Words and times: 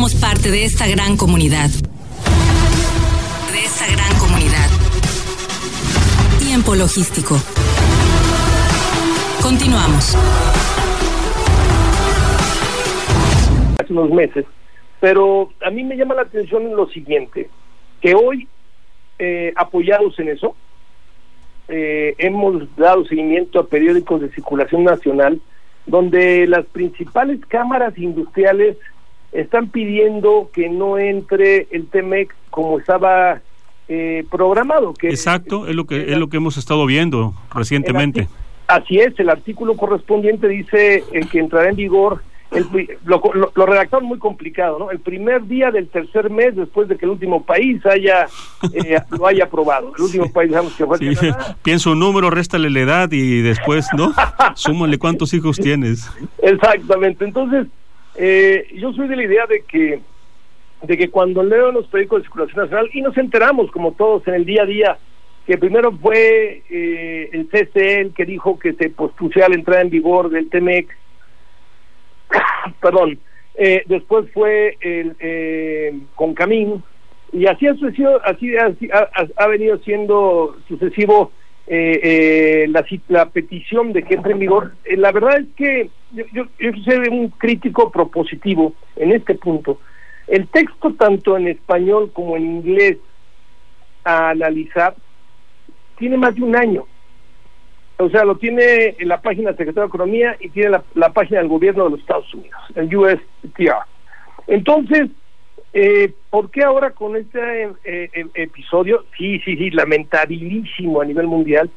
somos 0.00 0.14
parte 0.14 0.50
de 0.50 0.64
esta 0.64 0.88
gran 0.88 1.14
comunidad. 1.14 1.68
De 1.68 3.58
esta 3.58 3.84
gran 3.86 4.18
comunidad. 4.18 4.66
Tiempo 6.38 6.74
logístico. 6.74 7.36
Continuamos. 9.42 10.16
Hace 13.78 13.92
unos 13.92 14.08
meses, 14.08 14.46
pero 15.00 15.50
a 15.62 15.70
mí 15.70 15.84
me 15.84 15.98
llama 15.98 16.14
la 16.14 16.22
atención 16.22 16.74
lo 16.74 16.88
siguiente, 16.88 17.50
que 18.00 18.14
hoy, 18.14 18.48
eh, 19.18 19.52
apoyados 19.54 20.18
en 20.18 20.30
eso, 20.30 20.56
eh, 21.68 22.14
hemos 22.16 22.74
dado 22.76 23.04
seguimiento 23.04 23.60
a 23.60 23.66
periódicos 23.66 24.22
de 24.22 24.30
circulación 24.30 24.84
nacional 24.84 25.42
donde 25.84 26.46
las 26.46 26.64
principales 26.64 27.44
cámaras 27.48 27.98
industriales 27.98 28.78
están 29.32 29.68
pidiendo 29.68 30.50
que 30.52 30.68
no 30.68 30.98
entre 30.98 31.68
el 31.70 31.88
TEMEC 31.88 32.34
como 32.50 32.78
estaba 32.78 33.40
eh, 33.88 34.24
programado. 34.30 34.94
Que 34.94 35.08
Exacto, 35.08 35.66
es 35.66 35.74
lo 35.74 35.86
que 35.86 36.12
es 36.12 36.18
lo 36.18 36.28
que 36.28 36.36
hemos 36.36 36.56
estado 36.56 36.86
viendo 36.86 37.34
recientemente. 37.54 38.28
Así 38.66 38.98
es, 38.98 39.18
el 39.18 39.30
artículo 39.30 39.76
correspondiente 39.76 40.46
dice 40.46 41.04
eh, 41.12 41.20
que 41.30 41.40
entrará 41.40 41.70
en 41.70 41.76
vigor 41.76 42.22
el, 42.50 42.66
lo, 43.04 43.22
lo, 43.54 43.66
redactaron 43.66 44.06
muy 44.06 44.18
complicado, 44.18 44.78
¿no? 44.78 44.90
El 44.90 44.98
primer 44.98 45.46
día 45.46 45.70
del 45.70 45.88
tercer 45.88 46.30
mes 46.30 46.56
después 46.56 46.88
de 46.88 46.96
que 46.96 47.04
el 47.04 47.12
último 47.12 47.44
país 47.44 47.84
haya 47.86 48.26
eh, 48.72 48.98
lo 49.10 49.26
haya 49.26 49.44
aprobado. 49.44 49.92
El 49.96 50.04
último 50.04 50.32
país, 50.32 50.50
digamos 50.50 50.74
que 50.74 50.84
fue 50.84 50.98
sí, 50.98 51.14
Pienso 51.62 51.92
un 51.92 52.00
número, 52.00 52.30
réstale 52.30 52.68
la 52.70 52.80
edad 52.80 53.12
y 53.12 53.40
después, 53.42 53.86
¿no? 53.96 54.12
Súmale 54.54 54.98
cuántos 54.98 55.32
hijos 55.32 55.58
tienes. 55.58 56.10
Exactamente. 56.42 57.24
Entonces, 57.24 57.68
eh, 58.22 58.66
yo 58.74 58.92
soy 58.92 59.08
de 59.08 59.16
la 59.16 59.24
idea 59.24 59.46
de 59.46 59.62
que 59.62 60.00
de 60.82 60.96
que 60.96 61.10
cuando 61.10 61.42
leo 61.42 61.72
los 61.72 61.86
periódicos 61.86 62.18
de 62.18 62.24
circulación 62.24 62.62
nacional 62.64 62.90
y 62.92 63.00
nos 63.00 63.16
enteramos 63.16 63.70
como 63.70 63.92
todos 63.92 64.26
en 64.28 64.34
el 64.34 64.44
día 64.44 64.62
a 64.62 64.66
día 64.66 64.98
que 65.46 65.56
primero 65.56 65.90
fue 65.92 66.62
eh, 66.68 67.30
el 67.32 67.48
CCE 67.48 68.10
que 68.14 68.24
dijo 68.26 68.58
que 68.58 68.74
se 68.74 68.90
pospusiera 68.90 69.48
la 69.48 69.54
entrada 69.54 69.80
en 69.80 69.90
vigor 69.90 70.28
del 70.28 70.50
TEMEC 70.50 70.94
perdón, 72.80 73.18
eh, 73.54 73.84
después 73.86 74.30
fue 74.32 74.76
el 74.80 75.16
eh, 75.18 75.98
con 76.14 76.34
Camín 76.34 76.82
y 77.32 77.46
así 77.46 77.66
ha 77.66 77.74
sucedido, 77.74 78.20
así, 78.24 78.52
ha, 78.58 79.46
venido 79.46 79.78
siendo 79.78 80.56
sucesivo 80.68 81.32
eh, 81.72 82.00
eh, 82.02 82.68
la, 82.68 82.84
la 83.08 83.26
petición 83.30 83.92
de 83.92 84.02
que 84.02 84.14
entre 84.14 84.32
en 84.32 84.40
vigor. 84.40 84.74
Eh, 84.84 84.96
la 84.96 85.12
verdad 85.12 85.38
es 85.38 85.46
que 85.56 85.90
yo, 86.12 86.24
yo, 86.58 86.72
soy 86.84 87.08
un 87.08 87.28
crítico 87.28 87.90
propositivo 87.90 88.74
en 88.96 89.12
este 89.12 89.34
punto. 89.36 89.80
El 90.26 90.48
texto, 90.48 90.94
tanto 90.94 91.36
en 91.36 91.48
español 91.48 92.10
como 92.12 92.36
en 92.36 92.44
inglés, 92.44 92.98
a 94.04 94.30
analizar, 94.30 94.94
tiene 95.96 96.16
más 96.16 96.34
de 96.34 96.42
un 96.42 96.56
año 96.56 96.86
o 98.00 98.08
sea, 98.08 98.24
lo 98.24 98.36
tiene 98.36 98.96
en 98.98 99.08
la 99.08 99.20
página 99.20 99.48
del 99.48 99.58
Secretario 99.58 99.82
de 99.82 99.88
Economía 99.88 100.36
y 100.40 100.48
tiene 100.48 100.78
la, 100.94 101.12
página 101.12 101.40
del 101.40 101.48
gobierno 101.48 101.84
de 101.84 101.90
los 101.90 102.00
Estados 102.00 102.32
Unidos, 102.32 102.60
el 102.74 102.96
USTR. 102.96 103.84
Entonces, 104.46 105.10
eh, 105.72 106.12
¿por 106.30 106.50
qué 106.50 106.64
ahora 106.64 106.90
con 106.90 107.16
este 107.16 107.64
eh, 107.84 108.10
eh, 108.12 108.26
episodio, 108.34 109.04
sí, 109.16 109.40
sí, 109.44 109.56
sí, 109.56 109.70
lamentabilísimo 109.70 111.00
a 111.00 111.04
nivel 111.04 111.26
mundial, 111.26 111.70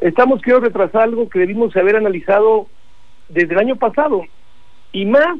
estamos 0.00 0.40
queriendo 0.42 0.66
retrasar 0.66 1.02
algo 1.02 1.28
que 1.28 1.38
debimos 1.38 1.74
haber 1.76 1.96
analizado 1.96 2.68
desde 3.28 3.54
el 3.54 3.60
año 3.60 3.76
pasado? 3.76 4.22
Y 4.92 5.06
más, 5.06 5.38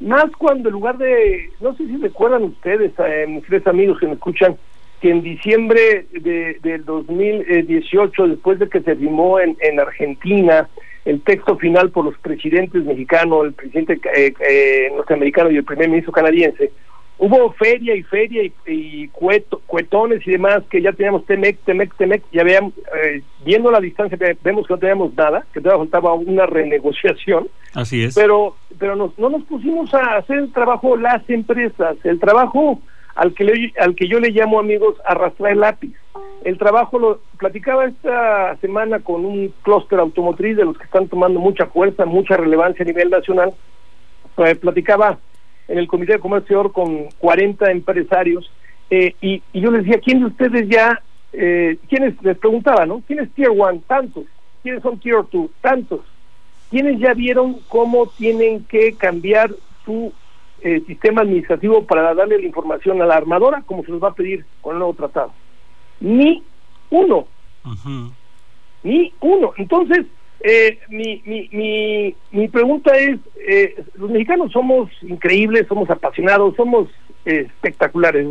más 0.00 0.26
cuando 0.38 0.68
en 0.68 0.72
lugar 0.72 0.98
de, 0.98 1.50
no 1.60 1.74
sé 1.74 1.86
si 1.86 1.96
recuerdan 1.96 2.44
ustedes, 2.44 2.92
eh, 2.98 3.26
mis 3.28 3.44
tres 3.44 3.66
amigos 3.66 3.98
que 3.98 4.06
me 4.06 4.14
escuchan, 4.14 4.56
que 5.00 5.10
en 5.10 5.22
diciembre 5.22 6.06
de, 6.12 6.58
del 6.60 6.84
2018, 6.84 8.28
después 8.28 8.58
de 8.58 8.68
que 8.68 8.80
se 8.80 8.96
firmó 8.96 9.38
en, 9.38 9.56
en 9.60 9.78
Argentina 9.78 10.68
el 11.04 11.22
texto 11.22 11.56
final 11.56 11.90
por 11.90 12.04
los 12.04 12.18
presidentes 12.18 12.84
mexicanos, 12.84 13.46
el 13.46 13.52
presidente 13.54 14.00
eh, 14.14 14.34
eh, 14.40 14.92
norteamericano 14.94 15.50
y 15.50 15.56
el 15.56 15.64
primer 15.64 15.88
ministro 15.88 16.12
canadiense, 16.12 16.70
hubo 17.18 17.52
feria 17.52 17.94
y 17.94 18.02
feria 18.04 18.42
y, 18.66 19.08
cuetones 19.08 20.26
y 20.26 20.32
demás 20.32 20.62
que 20.70 20.80
ya 20.80 20.92
teníamos 20.92 21.26
Temec, 21.26 21.58
Temec, 21.64 21.94
Temec, 21.96 22.22
ya 22.32 22.44
veíamos, 22.44 22.72
eh, 23.02 23.22
viendo 23.44 23.70
la 23.70 23.80
distancia 23.80 24.16
vemos 24.42 24.66
que 24.66 24.74
no 24.74 24.78
teníamos 24.78 25.14
nada, 25.14 25.44
que 25.52 25.60
todavía 25.60 25.84
faltaba 25.84 26.14
una 26.14 26.46
renegociación. 26.46 27.48
Así 27.74 28.04
es. 28.04 28.14
Pero, 28.14 28.56
pero 28.78 28.96
nos, 28.96 29.18
no 29.18 29.28
nos 29.28 29.42
pusimos 29.44 29.92
a 29.94 30.16
hacer 30.16 30.38
el 30.38 30.52
trabajo 30.52 30.96
las 30.96 31.28
empresas, 31.28 31.96
el 32.04 32.20
trabajo 32.20 32.80
al 33.16 33.34
que, 33.34 33.72
al 33.80 33.96
que 33.96 34.06
yo 34.06 34.20
le 34.20 34.30
llamo, 34.30 34.60
amigos, 34.60 34.94
arrastrar 35.04 35.52
el 35.52 35.60
lápiz. 35.60 35.92
El 36.44 36.56
trabajo 36.56 37.00
lo 37.00 37.20
platicaba 37.36 37.86
esta 37.86 38.56
semana 38.60 39.00
con 39.00 39.24
un 39.24 39.52
clúster 39.62 39.98
automotriz 39.98 40.56
de 40.56 40.64
los 40.64 40.78
que 40.78 40.84
están 40.84 41.08
tomando 41.08 41.40
mucha 41.40 41.66
fuerza, 41.66 42.04
mucha 42.04 42.36
relevancia 42.36 42.84
a 42.84 42.86
nivel 42.86 43.10
nacional. 43.10 43.54
Eh, 44.38 44.54
platicaba 44.54 45.18
en 45.68 45.78
el 45.78 45.86
Comité 45.86 46.14
de 46.14 46.18
Comercio 46.18 46.72
con 46.72 47.08
40 47.18 47.70
empresarios 47.70 48.50
eh, 48.90 49.14
y, 49.20 49.42
yo 49.52 49.70
les 49.70 49.84
decía, 49.84 50.00
¿quién 50.00 50.20
de 50.20 50.26
ustedes 50.26 50.68
ya, 50.68 51.00
eh, 51.32 51.76
quiénes, 51.88 52.14
les 52.22 52.38
preguntaba, 52.38 52.86
¿no? 52.86 53.02
¿Quién 53.06 53.20
es 53.20 53.30
Tier 53.32 53.50
1? 53.50 53.82
Tantos. 53.86 54.24
¿Quiénes 54.62 54.82
son 54.82 54.98
Tier 54.98 55.24
2? 55.30 55.50
Tantos. 55.60 56.00
¿Quiénes 56.70 56.98
ya 56.98 57.14
vieron 57.14 57.58
cómo 57.68 58.06
tienen 58.06 58.64
que 58.64 58.94
cambiar 58.94 59.50
su 59.84 60.12
eh, 60.60 60.82
sistema 60.86 61.22
administrativo 61.22 61.84
para 61.86 62.14
darle 62.14 62.40
la 62.40 62.46
información 62.46 63.00
a 63.00 63.06
la 63.06 63.14
armadora, 63.14 63.62
como 63.64 63.84
se 63.84 63.92
nos 63.92 64.02
va 64.02 64.08
a 64.08 64.14
pedir 64.14 64.44
con 64.60 64.74
el 64.74 64.80
nuevo 64.80 64.94
tratado. 64.94 65.32
Ni 66.00 66.42
uno. 66.90 67.26
Ni 68.82 69.12
uno. 69.20 69.52
Entonces, 69.56 70.06
eh, 70.40 70.78
mi, 70.88 71.22
mi, 71.24 71.48
mi, 71.52 72.14
mi 72.30 72.48
pregunta 72.48 72.96
es, 72.96 73.18
eh, 73.46 73.82
los 73.94 74.10
mexicanos 74.10 74.52
somos 74.52 74.90
increíbles, 75.02 75.66
somos 75.66 75.90
apasionados, 75.90 76.54
somos 76.56 76.88
espectaculares. 77.24 78.26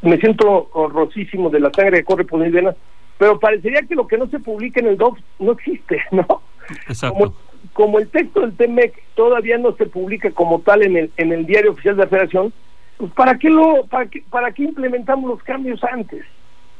me 0.00 0.16
siento 0.18 0.70
honrosísimo 0.72 1.50
de 1.50 1.60
la 1.60 1.70
sangre 1.74 1.98
que 1.98 2.04
corre 2.04 2.24
por 2.24 2.40
mis 2.40 2.52
venas, 2.52 2.76
pero 3.18 3.38
parecería 3.38 3.82
que 3.82 3.94
lo 3.94 4.06
que 4.06 4.16
no 4.16 4.28
se 4.28 4.38
publica 4.38 4.80
en 4.80 4.86
el 4.86 4.96
DOC 4.96 5.18
no 5.40 5.52
existe, 5.52 6.02
¿no? 6.10 6.42
Exacto 6.88 7.34
como 7.72 7.98
el 7.98 8.08
texto 8.08 8.40
del 8.40 8.56
TEMEC 8.56 8.94
todavía 9.14 9.58
no 9.58 9.72
se 9.76 9.86
publica 9.86 10.30
como 10.30 10.60
tal 10.60 10.82
en 10.82 10.96
el, 10.96 11.10
en 11.16 11.32
el 11.32 11.46
diario 11.46 11.72
oficial 11.72 11.96
de 11.96 12.04
la 12.04 12.08
Federación, 12.08 12.52
pues 12.96 13.12
¿para 13.12 13.38
qué, 13.38 13.50
lo, 13.50 13.86
para, 13.86 14.06
qué, 14.06 14.22
¿para 14.30 14.52
qué 14.52 14.64
implementamos 14.64 15.28
los 15.28 15.42
cambios 15.42 15.82
antes? 15.84 16.24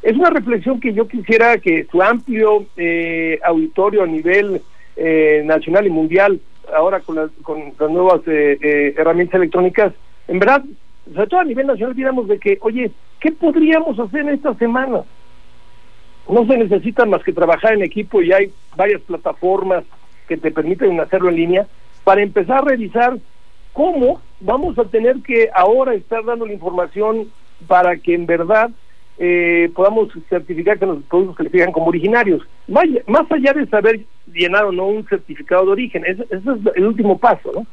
Es 0.05 0.15
una 0.19 0.29
reflexión 0.29 0.81
que 0.81 0.93
yo 0.93 1.09
quisiera 1.09 1.57
que 1.57 1.87
su 1.91 2.03
amplio 2.03 2.67
eh, 2.77 3.41
auditorio 3.43 4.03
a 4.03 4.07
nivel 4.07 4.61
eh, 4.97 5.43
nacional 5.47 5.87
y 5.87 5.91
mundial, 5.91 6.43
ahora 6.77 7.01
con, 7.01 7.17
con 7.43 7.73
las 7.81 7.91
nuevas 7.91 8.21
eh, 8.27 8.95
herramientas 8.99 9.37
electrónicas, 9.37 9.95
en 10.29 10.39
verdad, 10.41 10.63
sobre 11.11 11.27
todo 11.29 11.41
a 11.41 11.45
nivel 11.45 11.69
nacional, 11.69 11.97
digamos 11.97 12.29
de 12.29 12.39
que, 12.39 12.59
oye, 12.61 12.91
¿qué 13.19 13.33
podríamos 13.33 13.99
hacer 13.99 14.21
en 14.21 14.29
esta 14.29 14.53
semana? 14.57 15.05
No 16.29 16.47
se 16.49 16.59
necesita 16.59 17.07
más 17.07 17.25
que 17.25 17.33
trabajar 17.33 17.73
en 17.73 17.83
equipo 17.83 18.21
y 18.21 18.31
hay 18.31 18.53
varias 18.77 19.01
plataformas 19.01 19.85
que 20.29 20.37
te 20.37 20.51
permiten 20.51 21.01
hacerlo 21.01 21.31
en 21.31 21.37
línea, 21.37 21.67
para 22.05 22.21
empezar 22.21 22.59
a 22.59 22.69
revisar 22.69 23.17
cómo 23.73 24.21
vamos 24.41 24.79
a 24.79 24.85
tener 24.85 25.23
que 25.23 25.49
ahora 25.55 25.95
estar 25.95 26.23
dando 26.27 26.45
la 26.45 26.53
información 26.53 27.29
para 27.67 27.97
que 27.97 28.13
en 28.13 28.27
verdad 28.27 28.71
eh, 29.19 29.71
podamos 29.75 30.09
certificar 30.29 30.79
que 30.79 30.87
los 30.87 31.03
productos 31.05 31.37
califican 31.37 31.73
como 31.73 31.87
originarios. 31.87 32.43
Más, 32.67 32.87
allá 33.31 33.53
de 33.53 33.67
saber 33.69 34.01
llenar 34.33 34.65
o 34.65 34.73
no 34.73 34.87
un 34.87 35.07
certificado 35.07 35.67
de 35.67 35.73
origen, 35.73 36.05
ese, 36.07 36.23
es 36.31 36.43
el 36.75 36.87
último 36.87 37.19
paso, 37.19 37.53
¿no? 37.55 37.67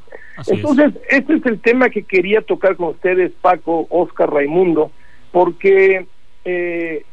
Entonces, 0.48 0.94
este 1.10 1.36
es 1.36 1.46
el 1.46 1.60
tema 1.60 1.90
que 1.90 2.04
quería 2.04 2.42
tocar 2.42 2.76
con 2.76 2.90
ustedes, 2.90 3.32
Paco, 3.42 3.88
Oscar, 3.90 4.32
Raimundo, 4.32 4.92
porque 5.32 6.06
eh, 6.46 7.06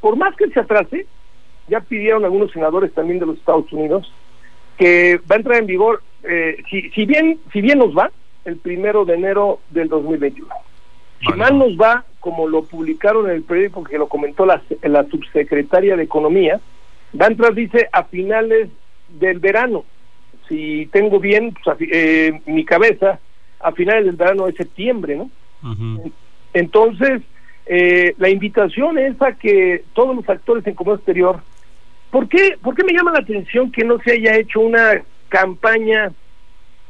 por 0.00 0.16
más 0.16 0.34
que 0.36 0.48
se 0.48 0.60
atrase, 0.60 1.06
ya 1.68 1.80
pidieron 1.80 2.24
algunos 2.24 2.52
senadores 2.52 2.92
también 2.94 3.18
de 3.18 3.26
los 3.26 3.38
Estados 3.38 3.72
Unidos, 3.72 4.12
que 4.78 5.20
va 5.30 5.36
a 5.36 5.38
entrar 5.38 5.58
en 5.58 5.66
vigor, 5.66 6.02
eh, 6.22 6.62
si, 6.70 6.90
si, 6.90 7.06
bien, 7.06 7.40
si 7.52 7.60
bien 7.60 7.78
nos 7.78 7.96
va, 7.96 8.10
el 8.44 8.56
primero 8.56 9.04
de 9.04 9.14
enero 9.14 9.60
del 9.70 9.88
2021. 9.88 10.48
Si 11.20 11.32
mal 11.32 11.58
nos 11.58 11.76
va, 11.76 12.04
como 12.26 12.48
lo 12.48 12.64
publicaron 12.64 13.30
en 13.30 13.36
el 13.36 13.44
periódico 13.44 13.84
que 13.84 13.98
lo 13.98 14.08
comentó 14.08 14.44
la, 14.44 14.60
la 14.82 15.04
subsecretaria 15.04 15.94
de 15.96 16.02
Economía, 16.02 16.60
entrar, 17.12 17.54
dice, 17.54 17.88
a 17.92 18.02
finales 18.02 18.68
del 19.08 19.38
verano. 19.38 19.84
Si 20.48 20.88
tengo 20.90 21.20
bien 21.20 21.54
pues, 21.62 21.76
eh, 21.80 22.40
mi 22.46 22.64
cabeza, 22.64 23.20
a 23.60 23.70
finales 23.70 24.06
del 24.06 24.16
verano 24.16 24.46
de 24.46 24.54
septiembre, 24.54 25.14
¿no? 25.14 25.30
Entonces, 26.52 27.22
eh, 27.66 28.14
la 28.18 28.28
invitación 28.28 28.98
es 28.98 29.22
a 29.22 29.32
que 29.34 29.84
todos 29.92 30.16
los 30.16 30.28
actores 30.28 30.66
en 30.66 30.74
comercio 30.74 30.96
exterior 30.96 31.40
¿Por 32.10 32.28
qué, 32.28 32.56
¿Por 32.60 32.74
qué 32.74 32.82
me 32.82 32.92
llama 32.92 33.12
la 33.12 33.18
atención 33.20 33.70
que 33.70 33.84
no 33.84 33.98
se 34.00 34.14
haya 34.14 34.36
hecho 34.36 34.60
una 34.60 35.02
campaña 35.28 36.10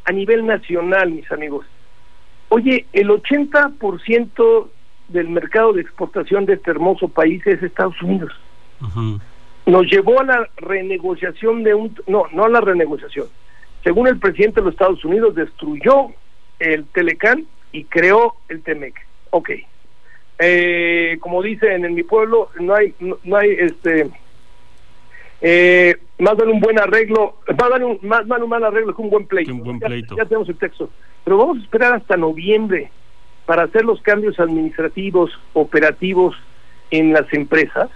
a 0.05 0.13
nivel 0.13 0.47
nacional, 0.47 1.11
mis 1.11 1.31
amigos? 1.31 1.67
Oye, 2.49 2.87
el 2.93 3.09
80% 3.09 4.69
del 5.09 5.29
mercado 5.29 5.73
de 5.73 5.83
exportación 5.83 6.47
de 6.47 6.55
este 6.55 6.71
hermoso 6.71 7.09
país 7.09 7.47
es 7.47 7.63
Estados 7.63 8.01
Unidos. 8.03 8.33
Nos 9.67 9.91
llevó 9.91 10.21
a 10.21 10.25
la 10.25 10.49
renegociación 10.57 11.63
de 11.63 11.75
un... 11.75 11.97
No, 12.07 12.25
no 12.33 12.45
a 12.45 12.49
la 12.49 12.61
renegociación. 12.61 13.27
Según 13.83 14.09
el 14.09 14.19
presidente 14.19 14.61
de 14.61 14.67
los 14.67 14.75
Estados 14.75 15.05
Unidos, 15.05 15.35
destruyó 15.35 16.09
el 16.59 16.85
Telecán 16.87 17.47
y 17.73 17.85
creó 17.85 18.35
el 18.49 18.63
Temec. 18.63 18.95
Ok. 19.31 19.51
Eh, 20.39 21.17
como 21.21 21.43
dicen 21.43 21.85
en 21.85 21.95
mi 21.95 22.03
pueblo, 22.03 22.51
no 22.61 22.75
hay, 22.75 22.95
no, 23.01 23.37
hay 23.37 23.51
este... 23.59 24.11
Eh, 25.41 25.97
más 26.19 26.35
vale 26.37 26.51
un 26.51 26.61
buen 26.61 26.79
arreglo, 26.79 27.37
más 27.47 27.69
vale 27.69 27.85
un, 27.85 27.99
más 28.03 28.25
un 28.25 28.49
mal 28.49 28.65
arreglo 28.65 28.95
que 28.95 29.03
un 29.03 29.11
buen 29.11 29.27
pleito. 29.27 29.53
Un 29.53 29.63
buen 29.63 29.79
pleito. 29.79 30.17
ya 30.17 30.25
tenemos 30.25 30.49
el 30.49 30.57
texto. 30.57 30.91
Pero 31.25 31.37
vamos 31.37 31.59
a 31.59 31.63
esperar 31.63 31.95
hasta 31.95 32.17
noviembre 32.17 32.91
para 33.47 33.63
hacer 33.63 33.85
los 33.85 34.03
cambios 34.03 34.39
administrativos, 34.39 35.31
operativos 35.55 36.37
en 36.91 37.13
las 37.13 37.33
empresas, 37.33 37.89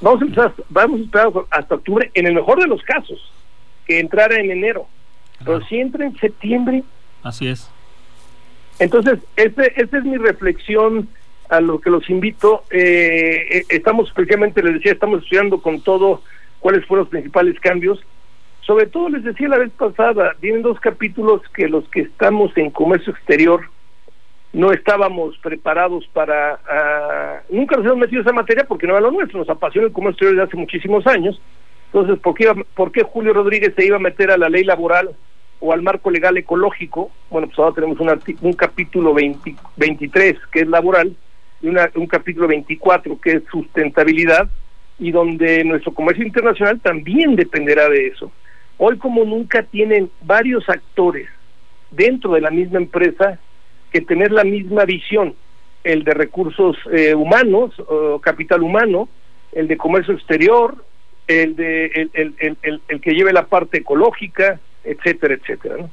vamos 0.00 0.22
a 0.22 0.24
empezar, 0.26 0.54
vamos 0.68 1.00
a 1.00 1.04
esperar 1.04 1.32
hasta 1.50 1.74
octubre, 1.74 2.10
en 2.14 2.26
el 2.26 2.34
mejor 2.34 2.60
de 2.60 2.66
los 2.66 2.82
casos, 2.82 3.32
que 3.86 3.98
entrara 3.98 4.36
en 4.36 4.50
enero. 4.50 4.86
Pero 5.44 5.60
si 5.66 5.78
entra 5.78 6.04
en 6.04 6.16
septiembre. 6.16 6.82
Así 7.22 7.48
es. 7.48 7.70
Entonces, 8.78 9.18
esa 9.36 9.98
es 9.98 10.04
mi 10.04 10.16
reflexión 10.18 11.08
a 11.48 11.60
lo 11.60 11.80
que 11.80 11.90
los 11.90 12.08
invito. 12.10 12.64
Eh, 12.70 13.46
eh, 13.50 13.64
estamos, 13.70 14.10
precisamente 14.12 14.62
les 14.62 14.74
decía, 14.74 14.92
estamos 14.92 15.22
estudiando 15.22 15.60
con 15.60 15.80
todo 15.80 16.22
cuáles 16.60 16.84
fueron 16.86 17.04
los 17.04 17.10
principales 17.10 17.58
cambios. 17.60 18.00
Sobre 18.62 18.86
todo, 18.86 19.08
les 19.08 19.24
decía 19.24 19.48
la 19.48 19.58
vez 19.58 19.70
pasada, 19.70 20.36
vienen 20.40 20.62
dos 20.62 20.78
capítulos 20.80 21.40
que 21.54 21.68
los 21.68 21.88
que 21.88 22.00
estamos 22.00 22.54
en 22.56 22.70
comercio 22.70 23.12
exterior 23.12 23.62
no 24.58 24.72
estábamos 24.72 25.38
preparados 25.38 26.04
para... 26.12 26.58
Uh, 27.48 27.54
nunca 27.56 27.76
nos 27.76 27.86
hemos 27.86 27.98
metido 27.98 28.22
esa 28.22 28.32
materia 28.32 28.64
porque 28.66 28.88
no 28.88 28.94
era 28.94 29.02
lo 29.02 29.12
nuestro, 29.12 29.38
nos 29.38 29.48
apasiona 29.48 29.86
el 29.86 29.92
comercio 29.92 30.14
exterior 30.14 30.34
desde 30.34 30.48
hace 30.48 30.56
muchísimos 30.56 31.06
años. 31.06 31.40
Entonces, 31.92 32.18
¿por 32.18 32.34
qué, 32.34 32.52
¿por 32.74 32.90
qué 32.90 33.04
Julio 33.04 33.32
Rodríguez 33.32 33.72
se 33.76 33.86
iba 33.86 33.98
a 33.98 34.00
meter 34.00 34.32
a 34.32 34.36
la 34.36 34.48
ley 34.48 34.64
laboral 34.64 35.10
o 35.60 35.72
al 35.72 35.82
marco 35.82 36.10
legal 36.10 36.36
ecológico? 36.36 37.12
Bueno, 37.30 37.46
pues 37.46 37.56
ahora 37.60 37.76
tenemos 37.76 38.00
un, 38.00 38.10
un 38.42 38.52
capítulo 38.54 39.14
20, 39.14 39.54
23 39.76 40.36
que 40.50 40.60
es 40.62 40.66
laboral 40.66 41.14
y 41.62 41.68
una, 41.68 41.88
un 41.94 42.08
capítulo 42.08 42.48
24 42.48 43.20
que 43.20 43.30
es 43.34 43.42
sustentabilidad 43.52 44.48
y 44.98 45.12
donde 45.12 45.62
nuestro 45.62 45.94
comercio 45.94 46.26
internacional 46.26 46.80
también 46.80 47.36
dependerá 47.36 47.88
de 47.88 48.08
eso. 48.08 48.32
Hoy 48.76 48.98
como 48.98 49.24
nunca 49.24 49.62
tienen 49.62 50.10
varios 50.20 50.68
actores 50.68 51.28
dentro 51.92 52.32
de 52.32 52.40
la 52.40 52.50
misma 52.50 52.78
empresa 52.78 53.38
que 53.92 54.00
tener 54.00 54.32
la 54.32 54.44
misma 54.44 54.84
visión, 54.84 55.34
el 55.84 56.04
de 56.04 56.14
recursos 56.14 56.76
eh, 56.92 57.14
humanos, 57.14 57.74
o 57.88 58.18
capital 58.20 58.62
humano, 58.62 59.08
el 59.52 59.68
de 59.68 59.76
comercio 59.76 60.14
exterior, 60.14 60.84
el 61.26 61.56
de 61.56 61.86
el, 61.86 62.34
el, 62.38 62.80
el, 62.88 63.00
que 63.00 63.12
lleve 63.12 63.32
la 63.32 63.46
parte 63.46 63.78
ecológica, 63.78 64.60
etcétera, 64.84 65.34
etcétera. 65.34 65.76
¿no? 65.78 65.90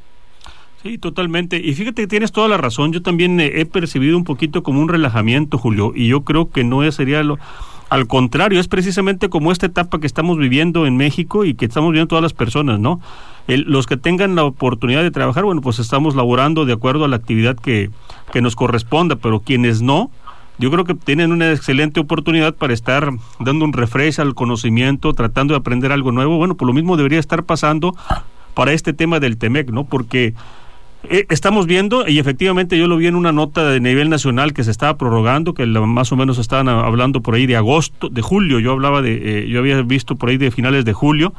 Sí, 0.81 0.97
totalmente. 0.97 1.57
Y 1.57 1.74
fíjate 1.74 2.03
que 2.03 2.07
tienes 2.07 2.31
toda 2.31 2.47
la 2.47 2.57
razón. 2.57 2.94
Yo 2.94 3.01
también 3.01 3.39
he 3.39 3.65
percibido 3.65 4.18
un 4.18 4.24
poquito 4.24 4.63
como 4.63 4.81
un 4.81 4.89
relajamiento, 4.89 5.57
Julio, 5.57 5.91
y 5.95 6.07
yo 6.07 6.21
creo 6.21 6.51
que 6.51 6.63
no 6.63 6.89
sería 6.91 7.24
lo 7.24 7.39
al 7.89 8.07
contrario, 8.07 8.59
es 8.59 8.67
precisamente 8.67 9.29
como 9.29 9.51
esta 9.51 9.67
etapa 9.67 9.99
que 9.99 10.07
estamos 10.07 10.37
viviendo 10.37 10.85
en 10.85 10.97
México 10.97 11.45
y 11.45 11.53
que 11.53 11.65
estamos 11.65 11.91
viviendo 11.91 12.07
todas 12.07 12.23
las 12.23 12.33
personas, 12.33 12.79
¿no? 12.79 12.99
los 13.47 13.85
que 13.85 13.95
tengan 13.95 14.33
la 14.33 14.43
oportunidad 14.43 15.03
de 15.03 15.11
trabajar, 15.11 15.43
bueno, 15.43 15.61
pues 15.61 15.77
estamos 15.77 16.15
laborando 16.15 16.65
de 16.65 16.73
acuerdo 16.73 17.05
a 17.05 17.07
la 17.07 17.15
actividad 17.15 17.55
que, 17.55 17.91
que 18.33 18.41
nos 18.41 18.55
corresponda, 18.55 19.17
pero 19.17 19.39
quienes 19.39 19.83
no, 19.83 20.09
yo 20.57 20.71
creo 20.71 20.85
que 20.85 20.95
tienen 20.95 21.31
una 21.31 21.51
excelente 21.51 21.99
oportunidad 21.99 22.55
para 22.55 22.73
estar 22.73 23.11
dando 23.39 23.65
un 23.65 23.73
refresh 23.73 24.19
al 24.19 24.35
conocimiento, 24.35 25.13
tratando 25.13 25.53
de 25.53 25.59
aprender 25.59 25.91
algo 25.91 26.11
nuevo. 26.11 26.38
Bueno, 26.38 26.55
pues 26.55 26.65
lo 26.65 26.73
mismo 26.73 26.95
debería 26.95 27.19
estar 27.19 27.43
pasando 27.43 27.95
para 28.53 28.71
este 28.71 28.93
tema 28.93 29.19
del 29.19 29.38
TEMEC, 29.38 29.69
¿no? 29.69 29.83
Porque 29.83 30.33
eh, 31.09 31.25
estamos 31.29 31.65
viendo, 31.65 32.07
y 32.07 32.19
efectivamente 32.19 32.77
yo 32.77 32.87
lo 32.87 32.97
vi 32.97 33.07
en 33.07 33.15
una 33.15 33.31
nota 33.31 33.69
de 33.69 33.79
nivel 33.79 34.09
nacional 34.09 34.53
que 34.53 34.63
se 34.63 34.71
estaba 34.71 34.97
prorrogando, 34.97 35.53
que 35.53 35.65
más 35.65 36.11
o 36.11 36.15
menos 36.15 36.37
estaban 36.37 36.67
hablando 36.69 37.21
por 37.21 37.35
ahí 37.35 37.45
de 37.45 37.55
agosto, 37.55 38.09
de 38.09 38.21
julio, 38.21 38.59
yo 38.59 38.71
hablaba 38.71 39.01
de, 39.01 39.43
eh, 39.43 39.47
yo 39.47 39.59
había 39.59 39.81
visto 39.81 40.15
por 40.15 40.29
ahí 40.29 40.37
de 40.37 40.51
finales 40.51 40.85
de 40.85 40.93
julio, 40.93 41.33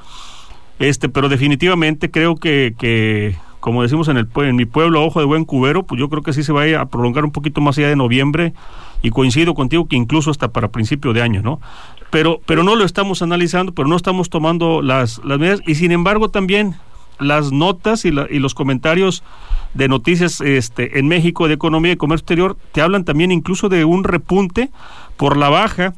este, 0.79 1.09
pero 1.09 1.29
definitivamente 1.29 2.11
creo 2.11 2.37
que, 2.37 2.75
que 2.79 3.37
como 3.61 3.83
decimos 3.83 4.09
en, 4.09 4.17
el, 4.17 4.29
en 4.37 4.57
mi 4.57 4.65
pueblo, 4.65 5.05
ojo 5.05 5.21
de 5.21 5.27
buen 5.27 5.45
cubero, 5.45 5.85
pues 5.85 5.99
yo 5.99 6.09
creo 6.09 6.23
que 6.23 6.33
sí 6.33 6.43
se 6.43 6.53
va 6.53 6.65
a 6.81 6.87
prolongar 6.87 7.25
un 7.25 7.33
poquito 7.33 7.61
más 7.61 7.79
allá 7.79 7.89
de 7.89 7.97
noviembre, 7.97 8.53
y 9.03 9.11
coincido 9.11 9.55
contigo 9.55 9.87
que 9.87 9.97
incluso 9.97 10.31
hasta 10.31 10.49
para 10.49 10.69
principio 10.69 11.13
de 11.13 11.23
año, 11.23 11.43
¿no? 11.43 11.61
Pero, 12.11 12.41
pero 12.47 12.63
no 12.63 12.77
lo 12.77 12.85
estamos 12.85 13.23
analizando, 13.23 13.73
pero 13.73 13.89
no 13.89 13.97
estamos 13.97 14.31
tomando 14.31 14.83
las, 14.83 15.21
las 15.25 15.39
medidas, 15.39 15.61
y 15.67 15.75
sin 15.75 15.93
embargo 15.93 16.31
también 16.31 16.75
las 17.19 17.53
notas 17.53 18.05
y, 18.05 18.09
y 18.09 18.39
los 18.39 18.55
comentarios 18.55 19.23
de 19.75 19.89
noticias 19.89 20.41
este, 20.41 20.99
en 20.99 21.09
México 21.09 21.49
de 21.49 21.55
economía 21.55 21.93
y 21.93 21.97
comercio 21.97 22.23
exterior 22.23 22.57
te 22.73 22.81
hablan 22.81 23.05
también 23.05 23.31
incluso 23.33 23.69
de 23.69 23.85
un 23.85 24.05
repunte 24.05 24.71
por 25.17 25.37
la 25.37 25.49
baja 25.49 25.95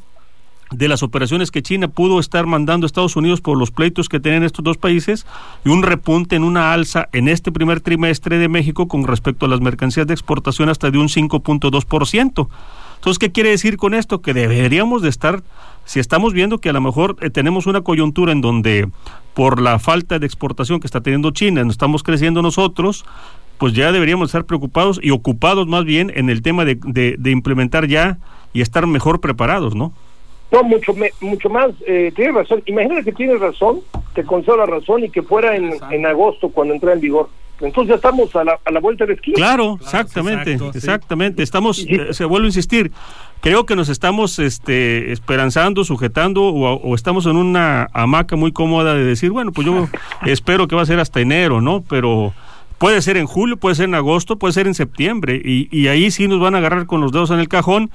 de 0.71 0.87
las 0.87 1.01
operaciones 1.01 1.49
que 1.49 1.63
China 1.63 1.87
pudo 1.87 2.19
estar 2.19 2.45
mandando 2.45 2.85
a 2.85 2.87
Estados 2.87 3.15
Unidos 3.15 3.41
por 3.41 3.57
los 3.57 3.71
pleitos 3.71 4.07
que 4.07 4.19
tienen 4.19 4.43
estos 4.43 4.63
dos 4.63 4.77
países 4.77 5.25
y 5.65 5.69
un 5.69 5.81
repunte 5.81 6.35
en 6.35 6.43
una 6.43 6.73
alza 6.73 7.09
en 7.11 7.27
este 7.27 7.51
primer 7.51 7.81
trimestre 7.81 8.37
de 8.37 8.49
México 8.49 8.87
con 8.87 9.05
respecto 9.05 9.45
a 9.45 9.49
las 9.49 9.61
mercancías 9.61 10.05
de 10.05 10.13
exportación 10.13 10.69
hasta 10.69 10.91
de 10.91 10.99
un 10.99 11.07
5.2%. 11.07 12.47
Entonces, 12.95 13.19
¿qué 13.19 13.31
quiere 13.31 13.49
decir 13.49 13.77
con 13.77 13.93
esto? 13.93 14.21
Que 14.21 14.33
deberíamos 14.33 15.01
de 15.01 15.09
estar, 15.09 15.41
si 15.89 15.99
estamos 15.99 16.33
viendo 16.33 16.59
que 16.59 16.69
a 16.69 16.73
lo 16.73 16.81
mejor 16.81 17.15
eh, 17.19 17.31
tenemos 17.31 17.65
una 17.65 17.81
coyuntura 17.81 18.31
en 18.31 18.41
donde 18.41 18.87
por 19.33 19.59
la 19.59 19.79
falta 19.79 20.19
de 20.19 20.27
exportación 20.27 20.79
que 20.79 20.85
está 20.85 21.01
teniendo 21.01 21.31
China, 21.31 21.63
no 21.63 21.71
estamos 21.71 22.03
creciendo 22.03 22.43
nosotros, 22.43 23.05
pues 23.57 23.73
ya 23.73 23.91
deberíamos 23.91 24.27
estar 24.27 24.45
preocupados 24.45 24.99
y 25.01 25.09
ocupados 25.09 25.65
más 25.65 25.85
bien 25.85 26.11
en 26.13 26.29
el 26.29 26.43
tema 26.43 26.63
de, 26.63 26.77
de, 26.79 27.31
implementar 27.31 27.87
ya 27.87 28.19
y 28.53 28.61
estar 28.61 28.85
mejor 28.85 29.19
preparados, 29.19 29.73
¿no? 29.73 29.91
No, 30.51 30.61
mucho, 30.61 30.93
mucho 31.21 31.49
más. 31.49 31.71
Eh, 31.87 32.11
tienes 32.15 32.35
razón. 32.35 32.61
Imagínate 32.67 33.05
que 33.05 33.13
tienes 33.13 33.39
razón, 33.39 33.79
te 34.13 34.23
concedo 34.23 34.57
la 34.57 34.67
razón 34.67 35.03
y 35.05 35.09
que 35.09 35.23
fuera 35.23 35.55
en, 35.55 35.71
en 35.89 36.05
agosto 36.05 36.49
cuando 36.49 36.75
entra 36.75 36.93
en 36.93 36.99
vigor. 36.99 37.29
Entonces 37.61 37.89
ya 37.89 37.95
estamos 37.95 38.35
a 38.35 38.43
la, 38.43 38.59
a 38.63 38.71
la 38.71 38.79
vuelta 38.79 39.05
de 39.05 39.13
esquina. 39.13 39.35
Claro, 39.35 39.77
exactamente, 39.81 40.57
exactamente. 40.73 41.43
Estamos, 41.43 41.85
eh, 41.87 42.13
se 42.13 42.25
vuelve 42.25 42.45
a 42.45 42.49
insistir, 42.49 42.91
creo 43.41 43.65
que 43.65 43.75
nos 43.75 43.89
estamos 43.89 44.39
este, 44.39 45.11
esperanzando, 45.11 45.83
sujetando 45.83 46.43
o, 46.43 46.73
o, 46.75 46.95
estamos 46.95 47.25
en 47.25 47.35
una 47.35 47.87
hamaca 47.93 48.35
muy 48.35 48.51
cómoda 48.51 48.93
de 48.93 49.03
decir, 49.03 49.31
bueno, 49.31 49.51
pues 49.51 49.67
yo 49.67 49.87
espero 50.25 50.67
que 50.67 50.75
va 50.75 50.83
a 50.83 50.85
ser 50.85 50.99
hasta 50.99 51.19
enero, 51.19 51.61
¿no? 51.61 51.83
Pero 51.87 52.33
Puede 52.79 53.01
ser 53.01 53.17
en 53.17 53.27
julio, 53.27 53.57
puede 53.57 53.75
ser 53.75 53.85
en 53.89 53.95
agosto, 53.95 54.37
puede 54.37 54.53
ser 54.53 54.65
en 54.65 54.73
septiembre 54.73 55.39
y, 55.43 55.67
y 55.69 55.89
ahí 55.89 56.11
sí 56.11 56.29
nos 56.29 56.39
van 56.39 56.55
a 56.55 56.59
agarrar 56.59 56.85
con 56.85 57.01
los 57.01 57.11
dedos 57.11 57.29
en 57.29 57.39
el 57.39 57.49
cajón 57.49 57.91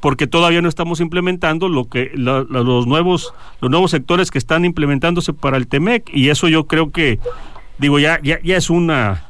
porque 0.00 0.26
todavía 0.26 0.60
no 0.60 0.68
estamos 0.68 1.00
implementando 1.00 1.68
lo 1.68 1.88
que 1.88 2.10
los 2.14 2.86
nuevos 2.86 3.32
los 3.60 3.70
nuevos 3.70 3.92
sectores 3.92 4.32
que 4.32 4.38
están 4.38 4.64
implementándose 4.64 5.32
para 5.32 5.56
el 5.56 5.68
Temec 5.68 6.10
y 6.12 6.30
eso 6.30 6.48
yo 6.48 6.66
creo 6.66 6.90
que 6.90 7.20
digo 7.78 7.98
ya 7.98 8.20
ya, 8.22 8.40
ya 8.42 8.56
es 8.56 8.70
una 8.70 9.24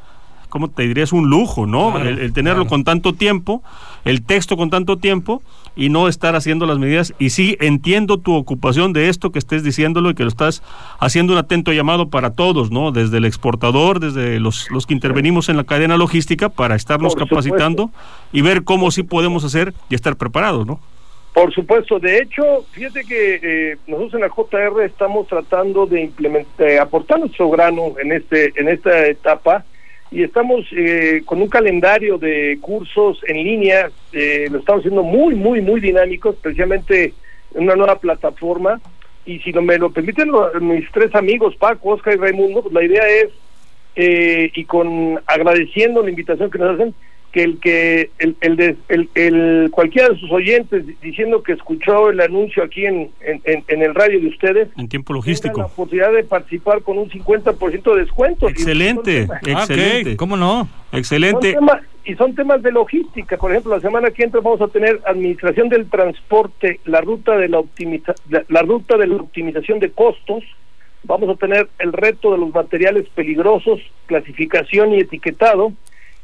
¿cómo 0.55 0.69
te 0.69 0.83
diría? 0.83 1.03
Es 1.03 1.11
un 1.11 1.29
lujo, 1.29 1.65
¿no? 1.65 1.97
el, 1.97 2.31
tenerlo 2.31 2.65
con 2.65 2.85
tanto 2.85 3.11
tiempo, 3.11 3.61
el 4.05 4.21
texto 4.21 4.55
con 4.55 4.69
tanto 4.69 4.95
tiempo 4.95 5.43
y 5.75 5.89
no 5.89 6.07
estar 6.07 6.33
haciendo 6.33 6.65
las 6.65 6.79
medidas. 6.79 7.13
Y 7.19 7.31
sí, 7.31 7.57
entiendo 7.59 8.19
tu 8.19 8.33
ocupación 8.33 8.93
de 8.93 9.09
esto 9.09 9.33
que 9.33 9.39
estés 9.39 9.63
diciéndolo 9.63 10.11
y 10.11 10.13
que 10.13 10.23
lo 10.23 10.29
estás 10.29 10.63
haciendo 10.97 11.33
un 11.33 11.39
atento 11.39 11.73
llamado 11.73 12.07
para 12.07 12.35
todos, 12.35 12.71
¿no? 12.71 12.93
Desde 12.93 13.17
el 13.17 13.25
exportador, 13.25 13.99
desde 13.99 14.39
los, 14.39 14.71
los 14.71 14.85
que 14.85 14.93
intervenimos 14.93 15.49
en 15.49 15.57
la 15.57 15.65
cadena 15.65 15.97
logística 15.97 16.47
para 16.47 16.75
estarnos 16.75 17.15
capacitando 17.15 17.91
y 18.31 18.39
ver 18.39 18.63
cómo 18.63 18.91
sí 18.91 19.03
podemos 19.03 19.43
hacer 19.43 19.73
y 19.89 19.95
estar 19.95 20.15
preparados, 20.15 20.65
¿no? 20.65 20.79
Por 21.35 21.53
supuesto, 21.53 21.99
de 21.99 22.19
hecho, 22.19 22.63
fíjate 22.71 23.03
que 23.03 23.39
eh, 23.43 23.77
nosotros 23.87 24.13
en 24.13 24.21
la 24.21 24.29
JR 24.29 24.85
estamos 24.85 25.27
tratando 25.27 25.85
de 25.85 26.03
implementar, 26.03 26.65
eh, 26.65 26.79
aportar 26.79 27.19
nuestro 27.19 27.49
grano 27.49 27.93
en 28.01 28.13
este 28.13 28.53
en 28.55 28.69
esta 28.69 29.05
etapa 29.05 29.65
y 30.11 30.23
estamos 30.23 30.65
eh, 30.71 31.23
con 31.25 31.41
un 31.41 31.49
calendario 31.49 32.17
de 32.17 32.57
cursos 32.61 33.19
en 33.27 33.43
línea, 33.43 33.91
eh, 34.13 34.47
lo 34.49 34.59
estamos 34.59 34.79
haciendo 34.79 35.03
muy, 35.03 35.35
muy, 35.35 35.59
muy 35.59 35.81
dinámico, 35.81 36.29
especialmente 36.29 37.13
en 37.53 37.63
una 37.63 37.75
nueva 37.75 37.99
plataforma. 37.99 38.79
Y 39.25 39.39
si 39.39 39.51
no 39.51 39.61
me 39.61 39.77
lo 39.77 39.89
permiten 39.89 40.31
mis 40.61 40.89
tres 40.93 41.13
amigos, 41.15 41.57
Paco, 41.57 41.89
Oscar 41.89 42.13
y 42.13 42.17
Raimundo, 42.17 42.61
pues 42.61 42.73
la 42.73 42.85
idea 42.85 43.03
es, 43.09 43.27
eh, 43.97 44.51
y 44.55 44.63
con 44.63 45.19
agradeciendo 45.25 46.01
la 46.01 46.11
invitación 46.11 46.49
que 46.49 46.59
nos 46.59 46.75
hacen, 46.75 46.95
que 47.35 47.43
el 47.43 47.59
que 47.59 48.11
el, 48.17 48.37
el, 48.39 48.77
el, 48.87 49.09
el, 49.13 49.69
cualquiera 49.69 50.07
de 50.07 50.17
sus 50.17 50.31
oyentes 50.31 50.85
diciendo 51.01 51.43
que 51.43 51.51
escuchó 51.51 52.09
el 52.09 52.21
anuncio 52.21 52.63
aquí 52.63 52.85
en, 52.85 53.11
en, 53.19 53.63
en 53.67 53.81
el 53.81 53.93
radio 53.93 54.21
de 54.21 54.27
ustedes 54.27 54.69
en 54.77 54.87
tiempo 54.87 55.11
logístico. 55.11 55.59
la 55.59 55.67
posibilidad 55.67 56.13
de 56.13 56.23
participar 56.23 56.81
con 56.81 56.97
un 56.97 57.09
50% 57.09 57.93
de 57.93 57.99
descuento. 57.99 58.47
Excelente 58.47 59.27
excelente. 59.45 60.15
cómo 60.15 60.37
no 60.37 60.69
excelente. 60.93 61.57
Y 62.05 62.15
son 62.15 62.35
temas 62.35 62.61
de 62.61 62.71
logística. 62.71 63.35
Por 63.35 63.51
ejemplo, 63.51 63.75
la 63.75 63.81
semana 63.81 64.11
que 64.11 64.23
entra 64.23 64.39
vamos 64.39 64.61
a 64.61 64.67
tener 64.67 65.01
administración 65.05 65.67
del 65.67 65.89
transporte, 65.89 66.79
la 66.85 67.01
ruta 67.01 67.35
de 67.35 67.49
la, 67.49 67.59
optimiza 67.59 68.13
la, 68.29 68.61
ruta 68.61 68.95
de 68.95 69.07
la 69.07 69.15
optimización 69.15 69.79
de 69.79 69.91
costos, 69.91 70.43
vamos 71.03 71.29
a 71.29 71.35
tener 71.35 71.67
el 71.79 71.91
reto 71.91 72.31
de 72.31 72.37
los 72.37 72.53
materiales 72.53 73.09
peligrosos, 73.09 73.81
clasificación 74.05 74.93
y 74.93 74.99
etiquetado, 74.99 75.73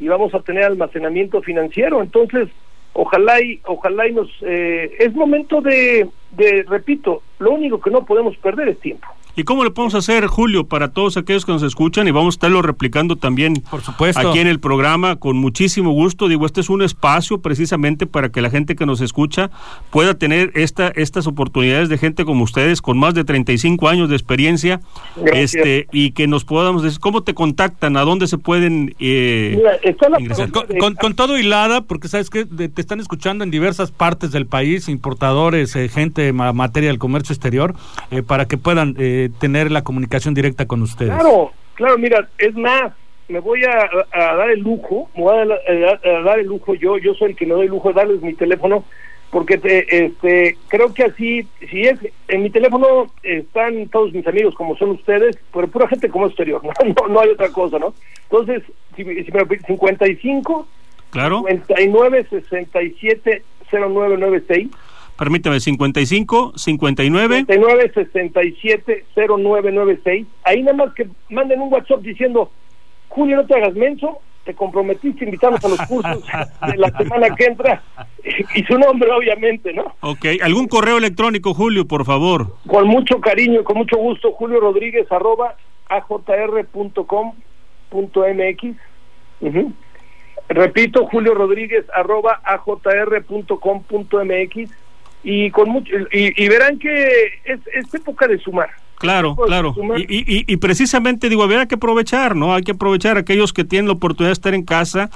y 0.02 0.08
vamos 0.08 0.34
a 0.34 0.40
tener 0.40 0.64
almacenamiento 0.64 1.42
financiero. 1.44 2.02
Entonces, 2.02 2.50
ojalá 2.94 3.40
y 3.40 3.62
ojalá 3.66 4.08
y 4.08 4.14
nos 4.14 4.28
eh, 4.42 4.92
es 5.00 5.14
momento 5.14 5.62
de, 5.62 6.10
de 6.32 6.66
repito, 6.68 7.22
lo 7.38 7.52
único 7.52 7.80
que 7.80 7.92
no 7.92 8.04
podemos 8.04 8.36
perder 8.38 8.70
es 8.70 8.80
tiempo. 8.80 9.08
¿Y 9.36 9.44
cómo 9.44 9.64
le 9.64 9.72
podemos 9.72 9.96
hacer, 9.96 10.28
Julio, 10.28 10.66
para 10.66 10.90
todos 10.90 11.16
aquellos 11.16 11.46
que 11.46 11.52
nos 11.54 11.64
escuchan? 11.64 12.08
Y 12.08 12.12
vamos 12.12 12.36
a 12.36 12.38
estarlo 12.38 12.62
replicando 12.62 13.16
también 13.16 13.64
Por 13.72 13.82
supuesto. 13.82 14.30
aquí 14.30 14.40
en 14.40 14.48
el 14.48 14.60
programa 14.60 15.16
con 15.16 15.38
muchísimo 15.38 15.92
gusto. 15.92 16.28
Digo, 16.28 16.46
este 16.46 16.60
es 16.62 16.70
un 16.70 16.82
espacio 16.82 17.40
precisamente 17.42 18.06
para 18.08 18.30
que 18.30 18.42
la 18.42 18.50
gente 18.50 18.76
que 18.76 18.86
nos 18.86 19.00
escucha 19.00 19.50
pueda 19.90 20.16
tener 20.16 20.52
esta, 20.56 20.90
estas 20.90 21.28
oportunidades 21.28 21.88
de 21.88 21.98
gente 21.98 22.26
como 22.26 22.44
ustedes, 22.44 22.82
con 22.82 22.98
más 23.00 23.14
de 23.14 23.24
35 23.24 23.88
años 23.88 24.10
de 24.10 24.16
experiencia, 24.16 24.82
Gracias. 25.16 25.56
este 25.56 25.88
y 25.94 26.12
que 26.12 26.28
nos 26.28 26.44
podamos 26.44 26.84
decir 26.84 27.00
cómo 27.00 27.22
te 27.24 27.34
contactan, 27.34 27.96
a 27.98 28.02
dónde 28.02 28.28
se 28.28 28.38
pueden 28.38 28.96
eh, 29.00 29.56
Mira, 29.58 30.20
ingresar. 30.20 30.52
Con, 30.52 30.66
con- 30.78 30.96
con 30.96 31.14
todo 31.16 31.38
hilada, 31.38 31.82
porque 31.82 32.08
sabes 32.10 32.30
que 32.30 32.44
de- 32.46 32.68
te 32.70 32.82
están 32.82 33.00
escuchando 33.00 33.44
en 33.44 33.52
diversas 33.52 33.92
partes 33.92 34.32
del 34.32 34.46
país, 34.46 34.90
importadores, 34.90 35.76
eh, 35.76 35.88
gente 35.90 36.34
ma- 36.34 36.52
materia 36.54 36.90
del 36.90 37.00
comercio 37.00 37.34
exterior, 37.34 37.76
eh, 38.12 38.24
para 38.24 38.48
que 38.48 38.58
puedan 38.58 38.96
eh, 39.00 39.21
tener 39.30 39.72
la 39.72 39.84
comunicación 39.84 40.34
directa 40.34 40.66
con 40.66 40.82
ustedes. 40.82 41.14
Claro, 41.14 41.52
claro, 41.76 41.98
mira, 41.98 42.28
es 42.38 42.56
más, 42.56 42.94
me 43.28 43.40
voy 43.40 43.64
a, 43.64 43.90
a 44.12 44.36
dar 44.36 44.50
el 44.52 44.60
lujo, 44.62 45.10
me 45.16 45.24
voy 45.24 45.36
a, 45.38 45.46
dar- 45.46 45.60
a- 46.04 46.18
a 46.20 46.22
dar 46.24 46.40
el 46.40 46.48
lujo 46.48 46.74
yo, 46.76 46.98
yo 46.98 47.14
soy 47.14 47.32
el 47.32 47.36
que 47.36 47.46
me 47.46 47.54
doy 47.54 47.66
el 47.66 47.72
lujo 47.72 47.90
de 47.90 47.96
darles 47.96 48.22
mi 48.22 48.34
teléfono, 48.34 48.84
porque 49.30 49.58
te, 49.58 50.06
este, 50.06 50.58
creo 50.68 50.94
que 50.94 51.04
así, 51.04 51.48
si 51.70 51.84
es, 51.84 51.98
en 52.28 52.44
mi 52.44 52.50
teléfono 52.50 53.08
están 53.24 53.88
todos 53.88 54.12
mis 54.14 54.28
amigos 54.28 54.54
como 54.56 54.76
son 54.76 54.90
ustedes, 54.92 55.38
pero 55.54 55.68
pura 55.70 55.88
gente 55.88 56.10
como 56.10 56.28
exterior, 56.28 56.62
no, 56.66 56.72
no, 56.86 57.08
no 57.14 57.20
hay 57.22 57.30
otra 57.30 57.50
cosa, 57.50 57.80
¿no? 57.80 57.94
Entonces, 58.30 58.64
si, 58.96 59.04
si 59.04 59.32
me 59.32 59.46
55 59.66 60.68
Claro, 61.12 61.44
59 61.48 62.26
67 62.30 63.44
0996 63.72 64.70
permítame, 65.22 65.60
55, 65.60 66.54
59. 66.56 67.46
59 67.46 67.92
67 67.94 69.06
0996 69.16 70.26
ahí 70.44 70.64
nada 70.64 70.78
más 70.78 70.96
que 70.96 71.08
manden 71.30 71.62
un 71.62 71.72
WhatsApp 71.72 72.02
diciendo 72.02 72.50
Julio 73.08 73.38
no 73.38 73.46
te 73.46 73.54
hagas 73.54 73.76
menso 73.76 74.18
te 74.46 74.56
comprometiste 74.56 75.24
a 75.24 75.26
invitarnos 75.26 75.64
a 75.64 75.70
los 75.70 75.80
cursos 75.84 76.26
de 76.26 76.76
la 76.76 76.90
semana 76.98 77.36
que 77.36 77.46
entra 77.46 77.84
y 78.56 78.64
su 78.64 78.80
nombre 78.80 79.12
obviamente 79.12 79.72
no 79.74 79.94
Ok, 80.00 80.26
¿algún 80.42 80.68
correo 80.68 80.98
electrónico, 80.98 81.54
Julio, 81.54 81.86
por 81.86 82.04
favor? 82.04 82.56
con 82.66 82.88
mucho 82.88 83.22
cariño 83.22 83.62
y 83.62 83.64
con 83.64 83.78
mucho 83.78 83.98
gusto 83.98 84.32
Julio 84.32 84.60
Rodríguez 84.60 85.06
arroba 85.12 85.56
ajr.com.mx 85.88 87.06
repito 90.50 91.06
Julio 91.06 91.36
Rodríguez 91.36 91.86
arroba 91.94 92.42
ajr.com.mx 92.44 93.52
y 95.24 95.52
con 95.52 95.70
mucho 95.70 95.92
y, 96.12 96.44
y 96.44 96.48
verán 96.50 96.80
que 96.80 97.08
es, 97.46 97.60
es 97.74 97.94
época 97.94 98.28
de 98.28 98.40
sumar 98.40 98.70
Claro, 98.98 99.36
claro. 99.36 99.74
sumar- 99.74 100.00
Y, 100.00 100.20
y- 100.20 100.46
y 100.48 100.58
precisamente 100.58 101.28
digo, 101.28 101.42
había 101.42 101.66
que 101.66 101.74
aprovechar, 101.74 102.36
¿no? 102.36 102.54
Hay 102.54 102.62
que 102.62 102.74
aprovechar 102.74 103.18
aquellos 103.18 103.52
que 103.52 103.64
tienen 103.64 103.88
la 103.88 103.94
oportunidad 103.94 104.30
de 104.30 104.34
estar 104.34 104.54
en 104.54 104.64
casa, 104.64 105.10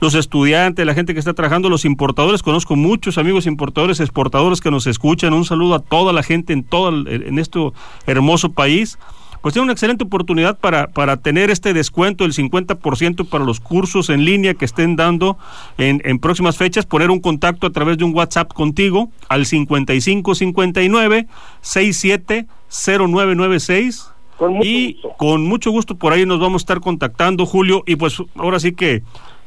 los 0.00 0.14
estudiantes, 0.14 0.86
la 0.86 0.94
gente 0.94 1.12
que 1.12 1.18
está 1.18 1.34
trabajando, 1.34 1.68
los 1.68 1.84
importadores. 1.84 2.40
Conozco 2.44 2.76
muchos 2.76 3.18
amigos 3.18 3.46
importadores, 3.48 3.98
exportadores 3.98 4.60
que 4.60 4.70
nos 4.70 4.86
escuchan. 4.86 5.32
Un 5.32 5.44
saludo 5.44 5.74
a 5.74 5.80
toda 5.80 6.12
la 6.12 6.22
gente 6.22 6.52
en 6.52 6.62
todo 6.62 6.90
el- 6.90 7.08
en 7.08 7.40
este 7.40 7.58
hermoso 8.06 8.52
país. 8.52 8.96
Pues 9.42 9.52
tiene 9.54 9.64
una 9.64 9.72
excelente 9.72 10.04
oportunidad 10.04 10.56
para, 10.58 10.86
para 10.86 11.16
tener 11.18 11.50
este 11.50 11.74
descuento 11.74 12.24
del 12.24 12.32
50% 12.32 13.28
para 13.28 13.44
los 13.44 13.58
cursos 13.60 14.08
en 14.08 14.24
línea 14.24 14.54
que 14.54 14.64
estén 14.64 14.94
dando 14.96 15.36
en, 15.78 16.00
en 16.04 16.20
próximas 16.20 16.56
fechas, 16.56 16.86
poner 16.86 17.10
un 17.10 17.20
contacto 17.20 17.66
a 17.66 17.70
través 17.70 17.98
de 17.98 18.04
un 18.04 18.14
WhatsApp 18.14 18.52
contigo 18.52 19.10
al 19.28 19.44
5559 19.44 21.26
67 21.60 22.46
0996 22.70 24.10
Con 24.38 24.54
mucho 24.54 24.68
y 24.68 24.92
gusto. 24.94 25.08
con 25.18 25.44
mucho 25.44 25.70
gusto 25.70 25.96
por 25.96 26.12
ahí 26.12 26.24
nos 26.24 26.40
vamos 26.40 26.62
a 26.62 26.64
estar 26.64 26.80
contactando, 26.80 27.44
Julio. 27.44 27.82
Y 27.86 27.96
pues 27.96 28.16
ahora 28.36 28.60
sí 28.60 28.72
que 28.72 29.02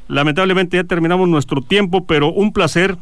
lamentablemente 0.07 0.77
ya 0.77 0.83
terminamos 0.83 1.27
nuestro 1.29 1.61
tiempo, 1.61 2.05
pero 2.05 2.31
un 2.31 2.51
placer 2.53 2.97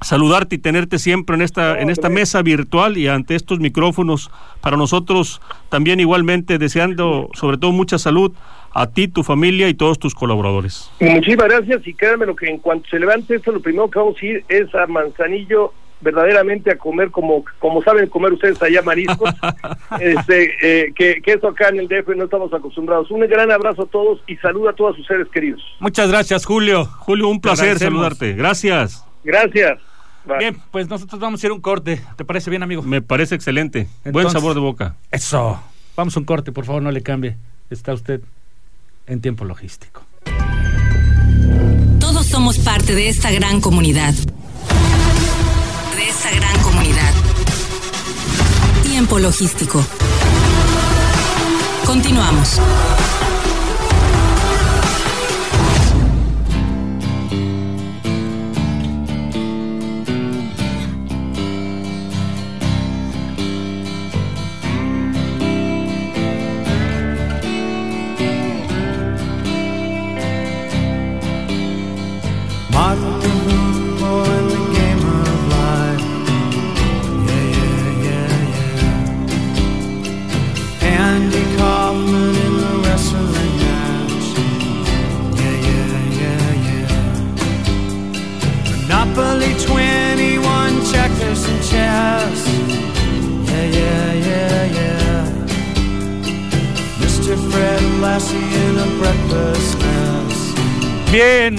saludarte 0.00 0.56
y 0.56 0.58
tenerte 0.58 0.98
siempre 0.98 1.36
en 1.36 1.42
esta 1.42 1.80
en 1.80 1.90
esta 1.90 2.08
mesa 2.08 2.42
virtual 2.42 2.96
y 2.96 3.08
ante 3.08 3.34
estos 3.34 3.58
micrófonos 3.58 4.30
para 4.60 4.76
nosotros 4.76 5.40
también 5.68 6.00
igualmente 6.00 6.58
deseando 6.58 7.28
sobre 7.34 7.58
todo 7.58 7.72
mucha 7.72 7.98
salud 7.98 8.32
a 8.72 8.86
ti, 8.86 9.08
tu 9.08 9.24
familia 9.24 9.68
y 9.68 9.74
todos 9.74 9.98
tus 9.98 10.14
colaboradores. 10.14 10.90
Y 11.00 11.06
muchísimas 11.06 11.48
gracias 11.48 11.86
y 11.86 11.94
créanme 11.94 12.26
lo 12.26 12.36
que 12.36 12.48
en 12.48 12.58
cuanto 12.58 12.88
se 12.88 12.98
levante 12.98 13.34
esto, 13.34 13.50
lo 13.50 13.60
primero 13.60 13.90
que 13.90 13.98
vamos 13.98 14.16
a 14.20 14.26
ir 14.26 14.44
es 14.48 14.72
a 14.74 14.86
Manzanillo 14.86 15.72
verdaderamente 16.00 16.70
a 16.70 16.78
comer 16.78 17.10
como 17.10 17.44
como 17.58 17.82
saben 17.82 18.08
comer 18.08 18.32
ustedes 18.32 18.62
allá 18.62 18.82
mariscos, 18.82 19.30
este, 20.00 20.54
eh, 20.62 20.92
que, 20.94 21.20
que 21.20 21.32
eso 21.32 21.48
acá 21.48 21.70
en 21.70 21.80
el 21.80 21.88
DF 21.88 22.14
no 22.16 22.24
estamos 22.24 22.52
acostumbrados. 22.52 23.10
Un 23.10 23.20
gran 23.20 23.50
abrazo 23.50 23.82
a 23.82 23.86
todos 23.86 24.20
y 24.26 24.36
salud 24.36 24.68
a 24.68 24.72
todos 24.74 24.96
sus 24.96 25.06
seres 25.06 25.26
queridos. 25.28 25.62
Muchas 25.80 26.08
gracias, 26.08 26.46
Julio. 26.46 26.84
Julio, 26.84 27.28
un 27.28 27.40
placer 27.40 27.78
saludarte. 27.78 28.34
Gracias. 28.34 29.04
Gracias. 29.24 29.87
Bien, 30.38 30.60
pues 30.70 30.88
nosotros 30.88 31.20
vamos 31.20 31.42
a 31.42 31.46
ir 31.46 31.50
a 31.50 31.54
un 31.54 31.60
corte. 31.60 32.02
¿Te 32.16 32.24
parece 32.24 32.50
bien, 32.50 32.62
amigo? 32.62 32.82
Me 32.82 33.00
parece 33.00 33.34
excelente. 33.34 33.88
Buen 34.04 34.30
sabor 34.30 34.54
de 34.54 34.60
boca. 34.60 34.96
Eso. 35.10 35.60
Vamos 35.96 36.16
a 36.16 36.20
un 36.20 36.26
corte, 36.26 36.52
por 36.52 36.64
favor, 36.64 36.82
no 36.82 36.90
le 36.90 37.02
cambie. 37.02 37.36
Está 37.70 37.92
usted 37.92 38.20
en 39.06 39.20
tiempo 39.20 39.44
logístico. 39.44 40.02
Todos 41.98 42.26
somos 42.26 42.58
parte 42.58 42.94
de 42.94 43.08
esta 43.08 43.30
gran 43.30 43.60
comunidad. 43.60 44.14
De 44.14 46.08
esta 46.08 46.30
gran 46.30 46.62
comunidad. 46.62 47.12
Tiempo 48.82 49.18
logístico. 49.18 49.84
Continuamos. 51.84 52.60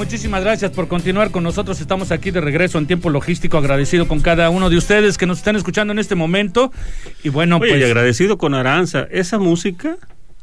Muchísimas 0.10 0.44
gracias 0.44 0.72
por 0.72 0.88
continuar 0.88 1.30
con 1.30 1.44
nosotros. 1.44 1.80
Estamos 1.82 2.12
aquí 2.12 2.32
de 2.32 2.42
regreso 2.42 2.80
en 2.80 2.88
tiempo 2.88 3.12
logístico, 3.12 3.60
agradecido 3.60 4.08
con 4.08 4.22
cada 4.22 4.50
uno 4.50 4.72
de 4.72 4.76
ustedes 4.76 5.20
que 5.20 5.28
nos 5.28 5.38
están 5.38 5.56
escuchando 5.56 5.94
en 5.94 6.00
este 6.00 6.16
momento. 6.16 6.72
Y 7.24 7.30
bueno, 7.30 7.58
Oye, 7.58 7.68
y 7.68 7.72
pues 7.74 7.86
agradecido 7.86 8.40
con 8.40 8.56
Aranza. 8.56 9.08
¿Esa 9.12 9.38
música? 9.38 10.00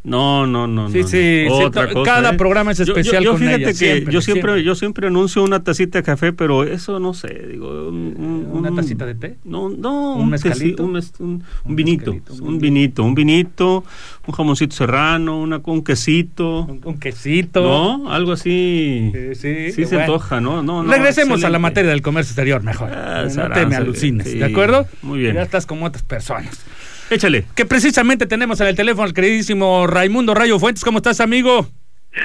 No, 0.07 0.47
no, 0.47 0.69
no. 0.69 0.89
Sí, 0.89 1.01
no, 1.01 1.09
sí, 1.09 1.19
sí, 1.19 1.47
Otra 1.51 1.89
to- 1.89 1.95
cosa, 1.95 2.13
cada 2.15 2.31
¿eh? 2.31 2.37
programa 2.37 2.71
es 2.71 2.79
Yo- 2.79 2.85
yo- 2.85 2.93
especial 2.93 3.25
yo, 3.25 3.31
con 3.33 3.41
fíjate 3.41 3.57
ella, 3.57 3.67
que 3.67 3.75
siempre, 3.75 4.15
yo 4.15 4.21
siempre, 4.21 4.43
siempre. 4.53 4.63
yo 4.65 4.75
siempre 4.77 5.07
anuncio 5.09 5.43
una 5.43 5.65
tacita 5.65 5.99
de 5.99 6.05
café, 6.05 6.33
pero 6.33 6.63
eso 6.63 7.01
no 7.01 7.13
sé, 7.13 7.29
digo, 7.51 7.89
un- 7.89 8.15
un- 8.17 8.47
¿Una 8.53 8.71
un- 8.71 8.77
tacita 8.77 9.05
de 9.05 9.17
té? 9.17 9.37
No, 9.45 9.69
no, 9.69 10.15
¿Un 10.15 10.29
teci- 10.29 10.31
mezcalito? 10.31 10.85
un, 10.85 10.91
un- 10.97 11.03
un 11.19 11.43
Un 11.65 11.77
vinito, 11.77 12.13
mezcalito, 12.15 12.45
un 12.45 12.59
vinito, 12.61 13.03
un 13.03 13.15
vinito, 13.17 13.85
un 14.29 14.35
jamoncito 14.35 14.77
serrano, 14.77 15.41
una, 15.41 15.61
un 15.65 15.83
quesito, 15.83 16.61
un, 16.67 16.81
un 16.85 16.99
quesito. 17.01 17.63
¿no? 17.63 18.13
Algo 18.13 18.31
así. 18.33 19.11
Sí, 19.13 19.35
sí, 19.35 19.73
Sí 19.73 19.85
se 19.87 19.97
bueno. 19.97 20.01
antoja, 20.13 20.41
¿no? 20.41 20.63
no, 20.63 20.85
no 20.85 20.93
Regresemos 20.93 21.43
a 21.43 21.51
la 21.51 21.59
materia 21.59 21.91
del 21.91 22.03
comercio 22.03 22.31
exterior 22.31 22.63
mejor. 22.63 22.91
Ah, 22.93 23.25
no 23.25 23.29
te 23.31 23.37
me 23.37 23.43
Aranza, 23.43 23.77
alucines, 23.79 24.29
sí. 24.31 24.39
¿de 24.39 24.45
acuerdo? 24.45 24.87
Muy 25.03 25.19
bien. 25.19 25.35
Ya 25.35 25.43
estás 25.43 25.67
como 25.67 25.85
otras 25.87 26.05
personas. 26.05 26.65
Échale. 27.11 27.47
Que 27.55 27.65
precisamente 27.65 28.27
tenemos 28.27 28.61
en 28.61 28.67
el 28.69 28.77
teléfono 28.77 29.05
al 29.05 29.15
queridísimo 29.15 29.87
Raimundo 29.87 30.35
Rayo 30.35 30.59
Fuentes. 30.59 30.85
¿Cómo 30.85 30.99
estás, 30.99 31.21
amigo? 31.21 31.67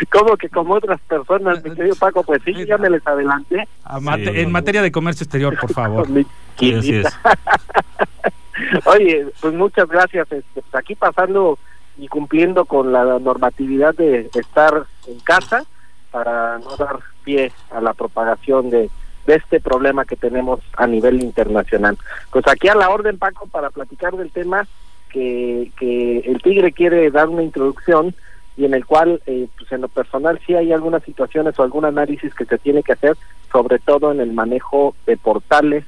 como 0.09 0.37
que 0.37 0.47
como 0.47 0.75
otras 0.75 1.01
personas, 1.01 1.61
mi 1.65 1.75
querido 1.75 1.95
Paco, 1.97 2.23
pues 2.23 2.41
sí, 2.45 2.53
ya 2.65 2.77
me 2.77 2.89
les 2.89 3.05
adelanté. 3.05 3.67
A 3.83 3.99
mate- 3.99 4.31
Sí. 4.31 4.39
En 4.39 4.49
materia 4.49 4.81
de 4.81 4.89
comercio 4.89 5.25
exterior, 5.25 5.57
por 5.59 5.73
favor. 5.73 6.07
Sí, 6.57 6.73
así 6.73 6.95
es. 6.95 7.07
Oye, 8.85 9.25
pues 9.41 9.53
muchas 9.53 9.87
gracias. 9.89 10.31
este, 10.31 10.61
pues 10.61 10.75
aquí 10.75 10.95
pasando 10.95 11.57
y 11.97 12.07
cumpliendo 12.07 12.65
con 12.65 12.91
la 12.93 13.03
normatividad 13.19 13.95
de 13.95 14.29
estar 14.33 14.85
en 15.07 15.19
casa 15.21 15.63
para 16.11 16.59
no 16.59 16.77
dar 16.77 16.99
pie 17.23 17.51
a 17.71 17.81
la 17.81 17.93
propagación 17.93 18.69
de, 18.69 18.89
de 19.25 19.35
este 19.35 19.59
problema 19.59 20.05
que 20.05 20.15
tenemos 20.15 20.59
a 20.77 20.87
nivel 20.87 21.21
internacional. 21.21 21.97
Pues 22.31 22.47
aquí 22.47 22.67
a 22.67 22.75
la 22.75 22.89
orden, 22.89 23.17
Paco, 23.17 23.47
para 23.47 23.69
platicar 23.69 24.15
del 24.15 24.31
tema 24.31 24.67
que, 25.09 25.71
que 25.77 26.19
el 26.19 26.41
Tigre 26.41 26.71
quiere 26.71 27.11
dar 27.11 27.29
una 27.29 27.43
introducción 27.43 28.15
y 28.57 28.65
en 28.65 28.73
el 28.73 28.85
cual, 28.85 29.21
eh, 29.25 29.47
pues 29.57 29.71
en 29.71 29.81
lo 29.81 29.87
personal, 29.87 30.39
sí 30.45 30.53
hay 30.53 30.71
algunas 30.71 31.03
situaciones 31.03 31.57
o 31.57 31.63
algún 31.63 31.85
análisis 31.85 32.33
que 32.33 32.45
se 32.45 32.57
tiene 32.57 32.83
que 32.83 32.93
hacer, 32.93 33.17
sobre 33.51 33.79
todo 33.79 34.11
en 34.11 34.19
el 34.19 34.33
manejo 34.33 34.95
de 35.05 35.17
portales, 35.17 35.85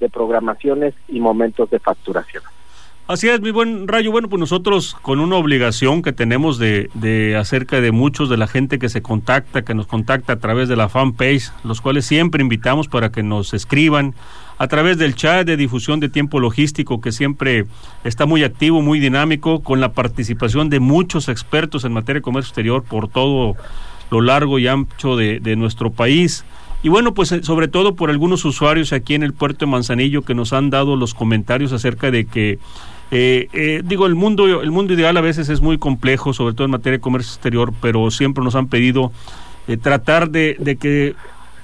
de 0.00 0.08
programaciones 0.08 0.94
y 1.08 1.20
momentos 1.20 1.70
de 1.70 1.80
facturación. 1.80 2.42
Así 3.06 3.28
es, 3.28 3.42
mi 3.42 3.50
buen 3.50 3.86
Rayo. 3.86 4.10
Bueno, 4.10 4.30
pues 4.30 4.40
nosotros 4.40 4.96
con 5.02 5.20
una 5.20 5.36
obligación 5.36 6.00
que 6.00 6.14
tenemos 6.14 6.56
de, 6.58 6.88
de 6.94 7.36
acerca 7.36 7.82
de 7.82 7.92
muchos 7.92 8.30
de 8.30 8.38
la 8.38 8.46
gente 8.46 8.78
que 8.78 8.88
se 8.88 9.02
contacta, 9.02 9.60
que 9.60 9.74
nos 9.74 9.86
contacta 9.86 10.32
a 10.32 10.36
través 10.36 10.70
de 10.70 10.76
la 10.76 10.88
fanpage, 10.88 11.52
los 11.64 11.82
cuales 11.82 12.06
siempre 12.06 12.40
invitamos 12.40 12.88
para 12.88 13.12
que 13.12 13.22
nos 13.22 13.52
escriban, 13.52 14.14
a 14.56 14.68
través 14.68 14.96
del 14.96 15.14
chat 15.14 15.46
de 15.46 15.58
difusión 15.58 16.00
de 16.00 16.08
tiempo 16.08 16.40
logístico 16.40 17.02
que 17.02 17.12
siempre 17.12 17.66
está 18.04 18.24
muy 18.24 18.42
activo, 18.42 18.80
muy 18.80 19.00
dinámico, 19.00 19.62
con 19.62 19.82
la 19.82 19.92
participación 19.92 20.70
de 20.70 20.80
muchos 20.80 21.28
expertos 21.28 21.84
en 21.84 21.92
materia 21.92 22.20
de 22.20 22.22
comercio 22.22 22.48
exterior 22.48 22.84
por 22.84 23.08
todo 23.08 23.54
lo 24.10 24.20
largo 24.22 24.58
y 24.58 24.66
ancho 24.66 25.14
de, 25.14 25.40
de 25.40 25.56
nuestro 25.56 25.90
país. 25.90 26.46
Y 26.82 26.88
bueno, 26.88 27.12
pues 27.12 27.32
eh, 27.32 27.42
sobre 27.42 27.68
todo 27.68 27.96
por 27.96 28.08
algunos 28.08 28.46
usuarios 28.46 28.94
aquí 28.94 29.14
en 29.14 29.22
el 29.22 29.34
puerto 29.34 29.66
de 29.66 29.72
Manzanillo 29.72 30.22
que 30.22 30.34
nos 30.34 30.54
han 30.54 30.70
dado 30.70 30.96
los 30.96 31.12
comentarios 31.12 31.72
acerca 31.72 32.10
de 32.10 32.24
que 32.24 32.58
eh, 33.10 33.48
eh, 33.52 33.82
digo, 33.84 34.06
el 34.06 34.14
mundo, 34.14 34.62
el 34.62 34.70
mundo 34.70 34.94
ideal 34.94 35.16
a 35.16 35.20
veces 35.20 35.48
es 35.48 35.60
muy 35.60 35.78
complejo, 35.78 36.32
sobre 36.32 36.54
todo 36.54 36.64
en 36.64 36.70
materia 36.70 36.98
de 36.98 37.02
comercio 37.02 37.32
exterior, 37.32 37.72
pero 37.80 38.10
siempre 38.10 38.42
nos 38.42 38.54
han 38.54 38.68
pedido 38.68 39.12
eh, 39.68 39.76
tratar 39.76 40.30
de, 40.30 40.76
que 40.80 41.14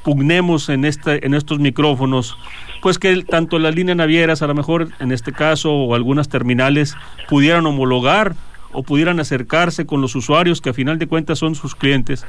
pugnemos 0.04 0.68
en, 0.68 0.85
esta, 0.85 1.14
en 1.14 1.35
estos 1.35 1.59
micrófonos, 1.59 2.37
pues 2.82 2.99
que 2.99 3.23
tanto 3.25 3.59
las 3.59 3.75
líneas 3.75 3.97
navieras, 3.97 4.42
a 4.42 4.47
lo 4.47 4.54
mejor 4.54 4.88
en 5.00 5.12
este 5.12 5.32
caso, 5.32 5.73
o 5.73 5.94
algunas 5.94 6.28
terminales, 6.28 6.97
pudieran 7.28 7.66
homologar 7.66 8.35
o 8.73 8.82
pudieran 8.82 9.18
acercarse 9.18 9.85
con 9.85 10.00
los 10.00 10.14
usuarios, 10.14 10.61
que 10.61 10.70
a 10.70 10.75
final 10.75 10.99
de 10.99 11.09
cuentas 11.09 11.38
son 11.38 11.54
sus 11.54 11.75
clientes, 11.75 12.25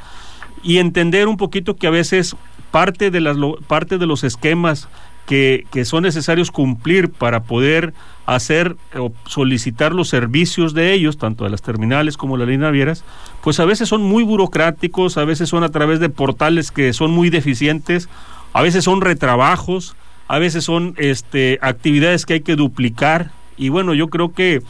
y 0.63 0.79
entender 0.79 1.27
un 1.27 1.37
poquito 1.37 1.75
que 1.75 1.87
a 1.87 1.91
veces 1.91 2.35
parte 2.71 3.11
de, 3.11 3.21
las, 3.21 3.37
parte 3.67 3.97
de 3.97 4.05
los 4.07 4.23
esquemas 4.23 4.87
que, 5.25 5.65
son 5.85 6.03
necesarios 6.03 6.51
cumplir 6.51 7.09
para 7.09 7.43
poder 7.43 7.93
hacer 8.25 8.75
o 8.97 9.11
solicitar 9.25 9.93
los 9.93 10.09
servicios 10.09 10.73
de 10.73 10.93
ellos, 10.93 11.17
tanto 11.17 11.43
de 11.43 11.49
las 11.49 11.61
terminales 11.61 12.17
como 12.17 12.37
las 12.37 12.47
líneas 12.47 12.67
navieras, 12.67 13.03
pues 13.41 13.59
a 13.59 13.65
veces 13.65 13.89
son 13.89 14.03
muy 14.03 14.23
burocráticos, 14.23 15.17
a 15.17 15.25
veces 15.25 15.49
son 15.49 15.63
a 15.63 15.69
través 15.69 15.99
de 15.99 16.09
portales 16.09 16.71
que 16.71 16.93
son 16.93 17.11
muy 17.11 17.29
deficientes, 17.29 18.09
a 18.53 18.61
veces 18.61 18.83
son 18.83 19.01
retrabajos, 19.01 19.95
a 20.27 20.39
veces 20.39 20.63
son 20.63 20.95
este, 20.97 21.59
actividades 21.61 22.25
que 22.25 22.33
hay 22.35 22.41
que 22.41 22.55
duplicar. 22.55 23.31
Y 23.57 23.69
bueno, 23.69 23.93
yo 23.93 24.07
creo 24.07 24.33
que 24.33 24.61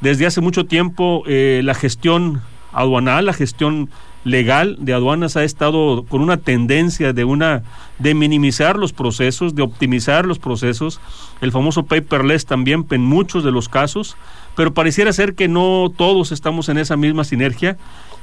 desde 0.00 0.26
hace 0.26 0.40
mucho 0.40 0.66
tiempo 0.66 1.22
eh, 1.26 1.62
la 1.64 1.74
gestión 1.74 2.42
aduanal, 2.72 3.26
la 3.26 3.32
gestión 3.32 3.90
legal 4.24 4.76
de 4.80 4.94
aduanas 4.94 5.36
ha 5.36 5.44
estado 5.44 6.04
con 6.08 6.22
una 6.22 6.38
tendencia 6.38 7.12
de 7.12 7.24
una 7.24 7.62
de 7.98 8.14
minimizar 8.14 8.76
los 8.76 8.92
procesos, 8.92 9.54
de 9.54 9.62
optimizar 9.62 10.26
los 10.26 10.38
procesos, 10.38 11.00
el 11.40 11.52
famoso 11.52 11.84
paperless 11.84 12.46
también 12.46 12.86
en 12.90 13.02
muchos 13.02 13.44
de 13.44 13.52
los 13.52 13.68
casos, 13.68 14.16
pero 14.56 14.74
pareciera 14.74 15.12
ser 15.12 15.34
que 15.34 15.46
no 15.46 15.92
todos 15.96 16.32
estamos 16.32 16.68
en 16.68 16.78
esa 16.78 16.96
misma 16.96 17.24
sinergia. 17.24 17.76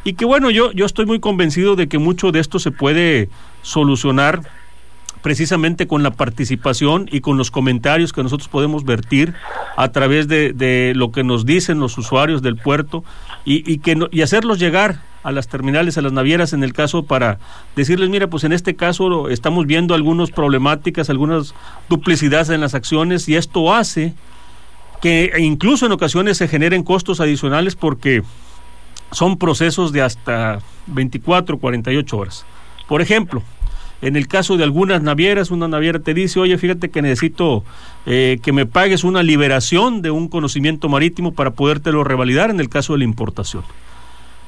Y 0.04 0.13
que 0.13 0.26
bueno, 0.26 0.49
yo 0.49 0.71
yo 0.71 0.86
estoy 0.86 1.06
muy 1.06 1.19
convencido 1.19 1.76
de 1.76 1.88
que 1.88 1.99
mucho 1.99 2.32
de 2.32 2.39
esto 2.39 2.58
se 2.58 2.71
puede 2.71 3.30
solucionar 3.62 4.41
precisamente 5.21 5.86
con 5.86 6.02
la 6.02 6.10
participación 6.10 7.08
y 7.12 7.21
con 7.21 7.38
los 7.38 7.52
comentarios 7.52 8.12
que 8.12 8.23
nosotros 8.23 8.47
podemos 8.47 8.84
vertir 8.86 9.36
a 9.78 9.91
través 9.91 10.28
de, 10.28 10.54
de 10.54 10.93
lo 10.95 11.12
que 11.12 11.23
nos 11.23 11.45
dicen 11.45 11.80
los 11.80 11.95
usuarios 11.99 12.41
del 12.41 12.56
puerto 12.56 13.04
y, 13.45 13.71
y 13.71 13.78
que 13.78 13.95
y 14.10 14.21
hacerlos 14.23 14.58
llegar 14.58 15.11
a 15.23 15.31
las 15.31 15.47
terminales, 15.47 15.97
a 15.97 16.01
las 16.01 16.12
navieras 16.12 16.53
en 16.53 16.63
el 16.63 16.73
caso 16.73 17.03
para 17.03 17.39
decirles, 17.75 18.10
mira, 18.10 18.27
pues 18.27 18.43
en 18.43 18.53
este 18.53 18.75
caso 18.75 19.29
estamos 19.29 19.65
viendo 19.65 19.93
algunas 19.93 20.31
problemáticas, 20.31 21.10
algunas 21.10 21.53
duplicidades 21.89 22.49
en 22.49 22.62
las 22.62 22.73
acciones 22.73 23.27
y 23.29 23.36
esto 23.36 23.73
hace 23.73 24.13
que 25.01 25.31
incluso 25.39 25.86
en 25.86 25.91
ocasiones 25.91 26.38
se 26.38 26.47
generen 26.47 26.84
costos 26.84 27.19
adicionales 27.19 27.75
porque 27.75 28.23
son 29.12 29.38
procesos 29.38 29.91
de 29.91 30.01
hasta 30.01 30.60
24, 30.88 31.57
48 31.57 32.17
horas. 32.17 32.45
Por 32.88 33.01
ejemplo, 33.01 33.43
en 34.01 34.15
el 34.15 34.27
caso 34.27 34.57
de 34.57 34.63
algunas 34.63 35.01
navieras, 35.01 35.51
una 35.51 35.67
naviera 35.67 35.99
te 35.99 36.13
dice, 36.13 36.39
oye, 36.39 36.57
fíjate 36.57 36.89
que 36.89 37.01
necesito 37.01 37.63
eh, 38.05 38.39
que 38.41 38.51
me 38.51 38.65
pagues 38.65 39.03
una 39.03 39.21
liberación 39.21 40.01
de 40.01 40.10
un 40.12 40.27
conocimiento 40.27 40.89
marítimo 40.89 41.34
para 41.34 41.51
podértelo 41.51 42.03
revalidar 42.03 42.49
en 42.49 42.60
el 42.60 42.69
caso 42.69 42.93
de 42.93 42.99
la 42.99 43.05
importación. 43.05 43.63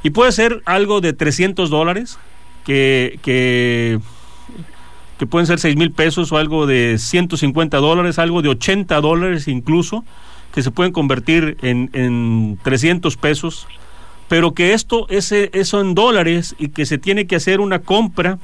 Y 0.04 0.10
puede 0.10 0.32
ser 0.34 0.62
algo 0.66 1.02
de 1.02 1.13
300 1.13 1.70
dólares, 1.70 2.20
que, 2.66 3.20
que, 3.22 4.00
pueden 5.30 5.48
ser 5.48 5.60
6 5.60 5.78
mil 5.78 5.92
pesos, 5.92 6.34
o 6.34 6.38
algo 6.38 6.68
de 6.68 6.98
150 6.98 7.78
dólares, 7.78 8.20
algo 8.20 8.42
de 8.42 8.50
80 8.50 9.00
dólares 9.00 9.48
incluso, 9.48 10.04
que 10.54 10.62
se 10.62 10.70
pueden 10.70 10.92
convertir 10.92 11.58
en, 11.62 11.89
en 11.94 12.60
300 12.62 13.16
pesos, 13.16 13.68
pero 14.28 14.54
que 14.54 14.74
esto, 14.74 15.08
ese, 15.10 15.50
eso 15.54 15.80
en 15.80 15.96
dólares 15.96 16.56
y 16.60 16.70
que 16.70 16.86
se 16.86 16.98
tiene 16.98 17.26
que 17.26 17.38
hacer 17.38 17.62
una 17.62 17.80
compra 17.80 18.38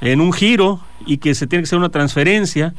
en 0.00 0.20
un 0.20 0.32
giro 0.32 0.80
y 1.06 1.18
que 1.18 1.34
se 1.34 1.46
tiene 1.46 1.62
que 1.62 1.66
hacer 1.66 1.78
una 1.78 1.90
transferencia 1.90 2.74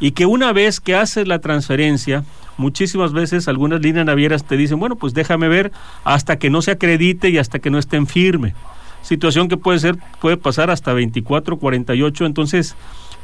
y 0.00 0.10
que 0.10 0.26
una 0.26 0.52
vez 0.52 0.80
que 0.80 0.94
haces 0.94 1.26
la 1.26 1.40
transferencia, 1.40 2.24
muchísimas 2.56 3.12
veces 3.12 3.48
algunas 3.48 3.80
líneas 3.80 4.06
navieras 4.06 4.44
te 4.44 4.56
dicen, 4.56 4.78
bueno, 4.78 4.96
pues 4.96 5.14
déjame 5.14 5.48
ver 5.48 5.72
hasta 6.04 6.38
que 6.38 6.50
no 6.50 6.62
se 6.62 6.72
acredite 6.72 7.28
y 7.28 7.38
hasta 7.38 7.58
que 7.58 7.70
no 7.70 7.78
esté 7.78 7.96
en 7.96 8.06
firme. 8.06 8.54
Situación 9.02 9.48
que 9.48 9.56
puede 9.56 9.78
ser, 9.78 9.96
puede 10.20 10.36
pasar 10.36 10.70
hasta 10.70 10.92
24, 10.92 11.58
48. 11.58 12.26
Entonces, 12.26 12.74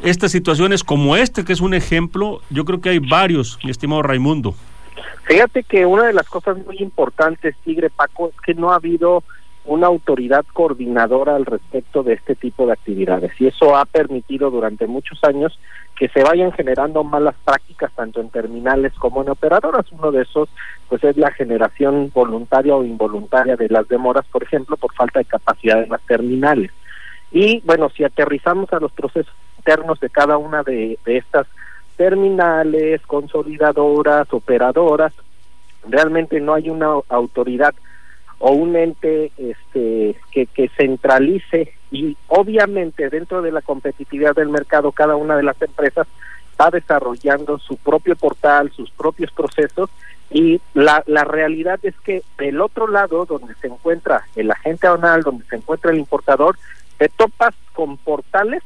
estas 0.02 0.30
situaciones 0.30 0.84
como 0.84 1.16
este, 1.16 1.44
que 1.44 1.52
es 1.52 1.60
un 1.60 1.74
ejemplo, 1.74 2.40
yo 2.50 2.64
creo 2.64 2.80
que 2.80 2.90
hay 2.90 2.98
varios, 2.98 3.58
mi 3.64 3.70
estimado 3.70 4.02
Raimundo. 4.02 4.54
Fíjate 5.24 5.62
que 5.62 5.86
una 5.86 6.04
de 6.04 6.12
las 6.12 6.28
cosas 6.28 6.56
muy 6.66 6.78
importantes, 6.78 7.54
Tigre 7.64 7.90
Paco, 7.90 8.28
es 8.28 8.40
que 8.44 8.54
no 8.54 8.72
ha 8.72 8.76
habido 8.76 9.22
una 9.64 9.86
autoridad 9.86 10.44
coordinadora 10.52 11.36
al 11.36 11.46
respecto 11.46 12.02
de 12.02 12.14
este 12.14 12.34
tipo 12.34 12.66
de 12.66 12.72
actividades 12.72 13.32
y 13.40 13.46
eso 13.46 13.76
ha 13.76 13.84
permitido 13.84 14.50
durante 14.50 14.86
muchos 14.86 15.22
años 15.24 15.58
que 15.96 16.08
se 16.08 16.22
vayan 16.24 16.50
generando 16.52 17.04
malas 17.04 17.36
prácticas 17.44 17.92
tanto 17.92 18.20
en 18.20 18.28
terminales 18.30 18.92
como 18.94 19.22
en 19.22 19.28
operadoras. 19.28 19.86
Uno 19.92 20.10
de 20.10 20.22
esos 20.22 20.48
pues 20.88 21.04
es 21.04 21.16
la 21.16 21.30
generación 21.30 22.10
voluntaria 22.12 22.74
o 22.74 22.82
involuntaria 22.82 23.56
de 23.56 23.68
las 23.68 23.86
demoras, 23.86 24.26
por 24.26 24.42
ejemplo, 24.42 24.76
por 24.76 24.92
falta 24.94 25.20
de 25.20 25.26
capacidad 25.26 25.82
en 25.82 25.90
las 25.90 26.02
terminales. 26.02 26.72
Y 27.30 27.60
bueno, 27.60 27.88
si 27.90 28.04
aterrizamos 28.04 28.72
a 28.72 28.80
los 28.80 28.90
procesos 28.92 29.32
internos 29.58 30.00
de 30.00 30.10
cada 30.10 30.38
una 30.38 30.62
de, 30.62 30.98
de 31.04 31.18
estas 31.18 31.46
terminales, 31.96 33.00
consolidadoras, 33.06 34.26
operadoras, 34.32 35.12
realmente 35.88 36.40
no 36.40 36.54
hay 36.54 36.68
una 36.68 36.94
autoridad 37.08 37.74
o 38.44 38.50
un 38.50 38.74
ente 38.74 39.30
este 39.38 40.16
que, 40.32 40.46
que 40.46 40.68
centralice 40.76 41.72
y 41.92 42.16
obviamente 42.26 43.08
dentro 43.08 43.40
de 43.40 43.52
la 43.52 43.62
competitividad 43.62 44.34
del 44.34 44.48
mercado 44.48 44.90
cada 44.90 45.14
una 45.14 45.36
de 45.36 45.44
las 45.44 45.62
empresas 45.62 46.08
va 46.60 46.70
desarrollando 46.70 47.58
su 47.60 47.76
propio 47.76 48.16
portal, 48.16 48.72
sus 48.72 48.90
propios 48.90 49.30
procesos 49.30 49.90
y 50.28 50.60
la, 50.74 51.04
la 51.06 51.22
realidad 51.22 51.78
es 51.84 51.94
que 52.00 52.22
del 52.36 52.60
otro 52.60 52.88
lado 52.88 53.26
donde 53.26 53.54
se 53.60 53.68
encuentra 53.68 54.24
el 54.34 54.50
agente 54.50 54.88
aduanal, 54.88 55.22
donde 55.22 55.44
se 55.44 55.56
encuentra 55.56 55.92
el 55.92 55.98
importador, 55.98 56.58
te 56.98 57.08
topas 57.10 57.54
con 57.74 57.96
portales 57.96 58.64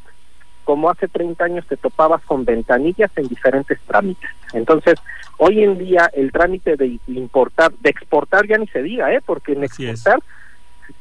como 0.66 0.90
hace 0.90 1.06
30 1.06 1.44
años 1.44 1.66
te 1.66 1.76
topabas 1.76 2.22
con 2.24 2.44
ventanillas 2.44 3.10
en 3.16 3.28
diferentes 3.28 3.78
trámites. 3.86 4.28
Entonces, 4.52 4.98
hoy 5.38 5.62
en 5.62 5.78
día 5.78 6.10
el 6.12 6.32
trámite 6.32 6.76
de 6.76 6.98
importar, 7.06 7.72
de 7.72 7.90
exportar 7.90 8.48
ya 8.48 8.58
ni 8.58 8.66
se 8.66 8.82
diga, 8.82 9.14
¿eh? 9.14 9.20
Porque 9.24 9.52
en 9.52 9.62
Así 9.64 9.84
es. 9.84 9.90
exportar 9.90 10.18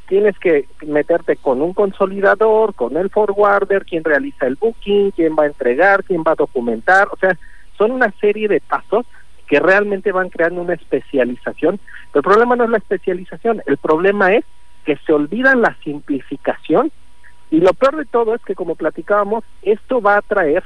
tienes 0.07 0.37
que 0.37 0.67
meterte 0.85 1.35
con 1.35 1.63
un 1.63 1.73
consolidador, 1.73 2.75
con 2.75 2.95
el 2.95 3.09
forwarder, 3.09 3.85
quién 3.85 4.03
realiza 4.03 4.45
el 4.45 4.55
booking, 4.55 5.09
quién 5.11 5.35
va 5.37 5.43
a 5.43 5.47
entregar, 5.47 6.03
quién 6.03 6.21
va 6.21 6.33
a 6.33 6.35
documentar, 6.35 7.07
o 7.11 7.17
sea, 7.17 7.35
son 7.75 7.91
una 7.91 8.11
serie 8.21 8.47
de 8.47 8.61
pasos 8.61 9.07
que 9.47 9.59
realmente 9.59 10.11
van 10.11 10.29
creando 10.29 10.61
una 10.61 10.75
especialización. 10.75 11.79
Pero 12.11 12.19
el 12.19 12.23
problema 12.23 12.55
no 12.55 12.65
es 12.65 12.69
la 12.69 12.77
especialización, 12.77 13.63
el 13.65 13.77
problema 13.77 14.31
es 14.33 14.45
que 14.85 14.95
se 14.97 15.11
olvidan 15.11 15.61
la 15.61 15.75
simplificación 15.83 16.91
y 17.51 17.59
lo 17.59 17.73
peor 17.73 17.97
de 17.97 18.05
todo 18.05 18.35
es 18.35 18.41
que 18.41 18.55
como 18.55 18.75
platicábamos, 18.75 19.43
esto 19.61 20.01
va 20.01 20.17
a 20.17 20.21
traer 20.21 20.63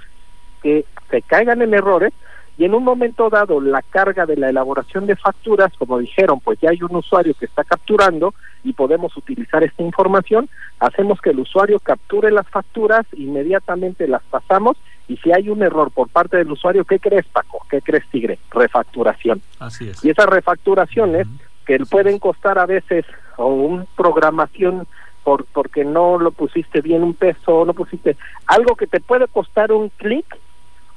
que 0.61 0.85
se 1.09 1.21
caigan 1.21 1.61
en 1.61 1.73
errores 1.73 2.13
y 2.57 2.65
en 2.65 2.75
un 2.75 2.83
momento 2.83 3.29
dado 3.29 3.61
la 3.61 3.81
carga 3.81 4.25
de 4.25 4.35
la 4.35 4.49
elaboración 4.49 5.05
de 5.05 5.15
facturas, 5.15 5.71
como 5.77 5.97
dijeron, 5.97 6.41
pues 6.41 6.59
ya 6.59 6.71
hay 6.71 6.83
un 6.83 6.93
usuario 6.93 7.33
que 7.33 7.45
está 7.45 7.63
capturando 7.63 8.33
y 8.65 8.73
podemos 8.73 9.15
utilizar 9.15 9.63
esta 9.63 9.81
información, 9.81 10.49
hacemos 10.79 11.21
que 11.21 11.29
el 11.29 11.39
usuario 11.39 11.79
capture 11.79 12.31
las 12.31 12.47
facturas, 12.49 13.05
inmediatamente 13.13 14.09
las 14.09 14.23
pasamos 14.23 14.75
y 15.07 15.15
si 15.17 15.31
hay 15.31 15.49
un 15.49 15.63
error 15.63 15.89
por 15.91 16.09
parte 16.09 16.35
del 16.35 16.51
usuario, 16.51 16.83
¿qué 16.83 16.99
crees 16.99 17.25
Paco? 17.27 17.65
¿Qué 17.69 17.81
crees 17.81 18.05
Tigre? 18.11 18.39
Refacturación. 18.51 19.41
Así 19.59 19.87
es. 19.87 20.03
Y 20.03 20.09
esas 20.09 20.25
refacturaciones 20.25 21.27
que 21.65 21.79
pueden 21.85 22.19
costar 22.19 22.59
a 22.59 22.65
veces 22.65 23.05
o 23.37 23.47
un 23.47 23.87
programación 23.95 24.85
por 25.23 25.45
porque 25.45 25.85
no 25.85 26.17
lo 26.17 26.31
pusiste 26.31 26.81
bien 26.81 27.03
un 27.03 27.13
peso, 27.13 27.65
no 27.65 27.73
pusiste 27.73 28.17
algo 28.45 28.75
que 28.75 28.87
te 28.87 28.99
puede 28.99 29.27
costar 29.27 29.71
un 29.71 29.89
clic, 29.89 30.25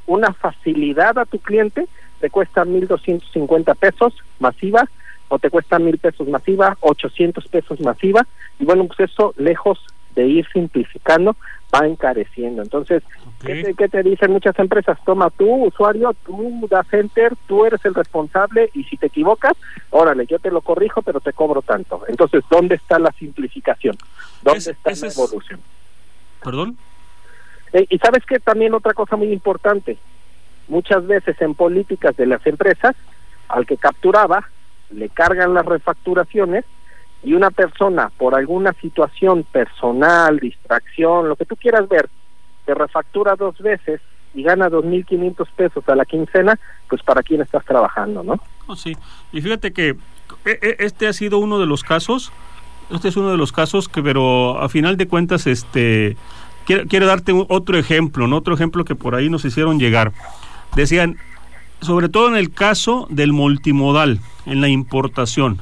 una 0.06 0.32
facilidad 0.32 1.18
a 1.18 1.26
tu 1.26 1.38
cliente, 1.38 1.86
te 2.20 2.30
cuesta 2.30 2.64
1.250 2.64 3.74
pesos 3.76 4.14
masiva 4.38 4.88
o 5.28 5.38
te 5.38 5.50
cuesta 5.50 5.78
mil 5.78 5.98
pesos 5.98 6.28
masiva, 6.28 6.76
800 6.80 7.48
pesos 7.48 7.80
masiva, 7.80 8.26
y 8.58 8.64
bueno, 8.66 8.86
pues 8.86 9.10
eso 9.10 9.32
lejos 9.38 9.78
de 10.14 10.26
ir 10.26 10.46
simplificando, 10.52 11.36
va 11.74 11.86
encareciendo. 11.86 12.62
Entonces, 12.62 13.02
¿qué, 13.40 13.62
te, 13.62 13.74
qué 13.74 13.88
te 13.88 14.02
dicen 14.02 14.30
muchas 14.32 14.58
empresas? 14.58 14.98
Toma 15.04 15.30
tú, 15.30 15.50
usuario, 15.64 16.14
tú 16.24 16.66
das 16.70 16.86
enter, 16.92 17.32
tú 17.46 17.64
eres 17.64 17.82
el 17.84 17.94
responsable 17.94 18.70
y 18.74 18.84
si 18.84 18.96
te 18.96 19.06
equivocas, 19.06 19.54
órale, 19.90 20.26
yo 20.26 20.38
te 20.38 20.50
lo 20.50 20.60
corrijo, 20.60 21.02
pero 21.02 21.20
te 21.20 21.32
cobro 21.32 21.62
tanto. 21.62 22.02
Entonces, 22.08 22.44
¿dónde 22.50 22.74
está 22.74 22.98
la 22.98 23.10
simplificación? 23.12 23.96
¿Dónde 24.42 24.58
Es- 24.58 24.66
está 24.68 24.90
la 24.90 25.06
es- 25.08 25.16
evolución? 25.18 25.60
¿Perdón? 26.42 26.76
Eh, 27.72 27.86
y 27.88 27.98
sabes 27.98 28.24
que 28.26 28.38
también 28.38 28.74
otra 28.74 28.92
cosa 28.92 29.16
muy 29.16 29.32
importante, 29.32 29.96
muchas 30.68 31.06
veces 31.06 31.40
en 31.40 31.54
políticas 31.54 32.14
de 32.16 32.26
las 32.26 32.46
empresas, 32.46 32.94
al 33.48 33.64
que 33.66 33.76
capturaba, 33.78 34.46
le 34.90 35.08
cargan 35.08 35.54
las 35.54 35.64
refacturaciones 35.64 36.64
y 37.22 37.34
una 37.34 37.50
persona 37.50 38.10
por 38.16 38.34
alguna 38.34 38.72
situación 38.74 39.44
personal, 39.44 40.38
distracción, 40.38 41.28
lo 41.28 41.36
que 41.36 41.44
tú 41.44 41.56
quieras 41.56 41.88
ver, 41.88 42.08
te 42.64 42.74
refactura 42.74 43.36
dos 43.36 43.58
veces 43.58 44.00
y 44.34 44.42
gana 44.42 44.68
2.500 44.68 45.46
pesos 45.54 45.88
a 45.88 45.94
la 45.94 46.04
quincena, 46.04 46.58
pues 46.88 47.02
para 47.02 47.22
quién 47.22 47.42
estás 47.42 47.64
trabajando, 47.64 48.22
¿no? 48.22 48.40
No, 48.66 48.76
sí. 48.76 48.96
Y 49.32 49.40
fíjate 49.40 49.72
que 49.72 49.90
e- 50.44 50.58
e- 50.62 50.76
este 50.80 51.06
ha 51.06 51.12
sido 51.12 51.38
uno 51.38 51.58
de 51.58 51.66
los 51.66 51.82
casos, 51.82 52.32
este 52.90 53.08
es 53.08 53.16
uno 53.16 53.30
de 53.30 53.36
los 53.36 53.52
casos 53.52 53.88
que, 53.88 54.02
pero 54.02 54.58
a 54.60 54.68
final 54.68 54.96
de 54.96 55.06
cuentas, 55.06 55.46
este, 55.46 56.16
quiero, 56.66 56.86
quiero 56.86 57.06
darte 57.06 57.32
otro 57.48 57.78
ejemplo, 57.78 58.26
¿no? 58.26 58.38
Otro 58.38 58.54
ejemplo 58.54 58.84
que 58.84 58.94
por 58.94 59.14
ahí 59.14 59.28
nos 59.28 59.44
hicieron 59.44 59.78
llegar. 59.78 60.12
Decían, 60.74 61.18
sobre 61.80 62.08
todo 62.08 62.28
en 62.28 62.36
el 62.36 62.52
caso 62.52 63.06
del 63.10 63.32
multimodal, 63.32 64.20
en 64.46 64.60
la 64.60 64.68
importación. 64.68 65.58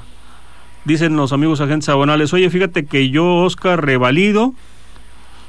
Dicen 0.84 1.16
los 1.16 1.32
amigos 1.32 1.60
agentes 1.60 1.88
aduanales, 1.88 2.32
oye, 2.32 2.48
fíjate 2.50 2.86
que 2.86 3.10
yo, 3.10 3.36
Oscar, 3.36 3.84
revalido 3.84 4.54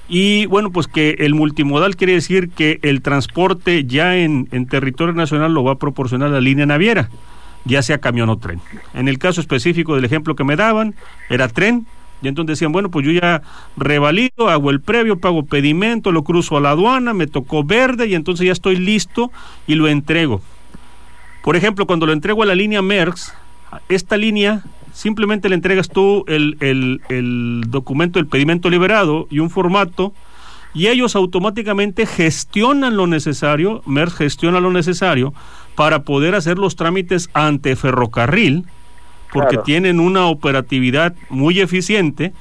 y 0.09 0.45
bueno, 0.47 0.71
pues 0.71 0.87
que 0.87 1.15
el 1.19 1.35
multimodal 1.35 1.95
quiere 1.95 2.13
decir 2.13 2.49
que 2.49 2.79
el 2.81 3.01
transporte 3.01 3.85
ya 3.85 4.17
en, 4.17 4.49
en 4.51 4.67
territorio 4.67 5.13
nacional 5.13 5.53
lo 5.53 5.63
va 5.63 5.73
a 5.73 5.79
proporcionar 5.79 6.31
la 6.31 6.41
línea 6.41 6.65
naviera, 6.65 7.09
ya 7.63 7.81
sea 7.81 7.99
camión 7.99 8.27
o 8.27 8.37
tren. 8.37 8.59
En 8.93 9.07
el 9.07 9.19
caso 9.19 9.39
específico 9.39 9.95
del 9.95 10.03
ejemplo 10.03 10.35
que 10.35 10.43
me 10.43 10.57
daban, 10.57 10.95
era 11.29 11.47
tren, 11.47 11.85
y 12.21 12.27
entonces 12.27 12.59
decían, 12.59 12.71
bueno, 12.71 12.91
pues 12.91 13.05
yo 13.05 13.11
ya 13.11 13.41
revalido, 13.77 14.49
hago 14.49 14.69
el 14.69 14.81
previo, 14.81 15.17
pago 15.17 15.45
pedimento, 15.45 16.11
lo 16.11 16.23
cruzo 16.23 16.57
a 16.57 16.61
la 16.61 16.71
aduana, 16.71 17.13
me 17.13 17.27
tocó 17.27 17.63
verde 17.63 18.07
y 18.07 18.15
entonces 18.15 18.45
ya 18.45 18.51
estoy 18.51 18.75
listo 18.75 19.31
y 19.65 19.75
lo 19.75 19.87
entrego. 19.87 20.41
Por 21.41 21.55
ejemplo, 21.55 21.87
cuando 21.87 22.05
lo 22.05 22.13
entrego 22.13 22.43
a 22.43 22.45
la 22.45 22.53
línea 22.53 22.81
MERX, 22.81 23.33
esta 23.89 24.17
línea 24.17 24.63
simplemente 24.93 25.49
le 25.49 25.55
entregas 25.55 25.89
tú 25.89 26.23
el, 26.27 26.57
el, 26.59 27.01
el 27.09 27.63
documento, 27.67 28.19
el 28.19 28.27
pedimento 28.27 28.69
liberado 28.69 29.27
y 29.29 29.39
un 29.39 29.49
formato, 29.49 30.13
y 30.73 30.87
ellos 30.87 31.15
automáticamente 31.15 32.05
gestionan 32.05 32.95
lo 32.95 33.05
necesario, 33.07 33.81
MERX 33.85 34.15
gestiona 34.15 34.59
lo 34.59 34.71
necesario 34.71 35.33
para 35.75 36.03
poder 36.03 36.35
hacer 36.35 36.57
los 36.57 36.75
trámites 36.75 37.29
ante 37.33 37.75
ferrocarril, 37.75 38.65
porque 39.33 39.55
Claro. 39.55 39.63
tienen 39.63 39.99
una 39.99 40.25
operatividad 40.27 41.15
muy 41.29 41.59
eficiente. 41.59 42.33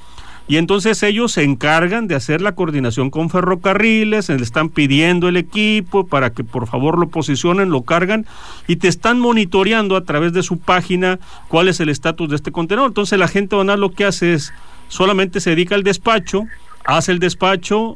Y 0.51 0.57
entonces 0.57 1.01
ellos 1.01 1.31
se 1.31 1.43
encargan 1.43 2.09
de 2.09 2.15
hacer 2.15 2.41
la 2.41 2.55
coordinación 2.55 3.09
con 3.09 3.29
ferrocarriles, 3.29 4.27
le 4.27 4.35
están 4.35 4.67
pidiendo 4.67 5.29
el 5.29 5.37
equipo 5.37 6.07
para 6.07 6.31
que 6.31 6.43
por 6.43 6.67
favor 6.67 6.99
lo 6.99 7.07
posicionen, 7.07 7.69
lo 7.69 7.83
cargan 7.83 8.25
y 8.67 8.75
te 8.75 8.89
están 8.89 9.17
monitoreando 9.17 9.95
a 9.95 10.03
través 10.03 10.33
de 10.33 10.43
su 10.43 10.59
página 10.59 11.21
cuál 11.47 11.69
es 11.69 11.79
el 11.79 11.87
estatus 11.87 12.29
de 12.29 12.35
este 12.35 12.51
contenedor. 12.51 12.89
Entonces 12.89 13.17
la 13.17 13.29
gente 13.29 13.55
banal 13.55 13.79
lo 13.79 13.93
que 13.93 14.03
hace 14.03 14.33
es 14.33 14.53
solamente 14.89 15.39
se 15.39 15.51
dedica 15.51 15.75
al 15.75 15.83
despacho, 15.83 16.43
hace 16.83 17.13
el 17.13 17.19
despacho, 17.19 17.95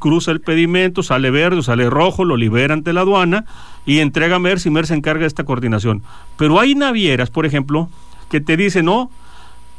cruza 0.00 0.32
el 0.32 0.40
pedimento, 0.40 1.04
sale 1.04 1.30
verde, 1.30 1.62
sale 1.62 1.88
rojo, 1.90 2.24
lo 2.24 2.36
libera 2.36 2.74
ante 2.74 2.92
la 2.92 3.02
aduana 3.02 3.44
y 3.86 4.00
entrega 4.00 4.34
a 4.34 4.40
MERS 4.40 4.66
y 4.66 4.70
MERS 4.70 4.88
se 4.88 4.94
encarga 4.94 5.20
de 5.20 5.28
esta 5.28 5.44
coordinación. 5.44 6.02
Pero 6.38 6.58
hay 6.58 6.74
navieras, 6.74 7.30
por 7.30 7.46
ejemplo, 7.46 7.88
que 8.30 8.40
te 8.40 8.56
dicen, 8.56 8.86
no, 8.86 9.12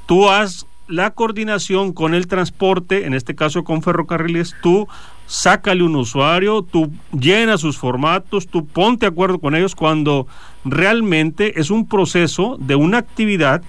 tú 0.06 0.30
haz 0.30 0.66
la 0.88 1.12
coordinación 1.12 1.94
con 1.94 2.14
el 2.14 2.28
transporte, 2.28 3.06
en 3.06 3.14
este 3.14 3.36
caso 3.36 3.64
con 3.64 3.82
ferrocarriles, 3.82 4.56
tú 4.62 4.88
sácale 5.26 5.84
un 5.84 5.96
usuario, 5.96 6.62
tú 6.62 6.92
llena 7.12 7.58
sus 7.58 7.78
formatos, 7.78 8.48
tú 8.48 8.66
ponte 8.66 9.06
acuerdo 9.06 9.40
con 9.40 9.56
ellos 9.56 9.76
cuando 9.76 10.28
realmente 10.64 11.60
es 11.60 11.72
un 11.72 11.88
proceso 11.88 12.58
de 12.60 12.76
una 12.76 13.00
actividad 13.00 13.64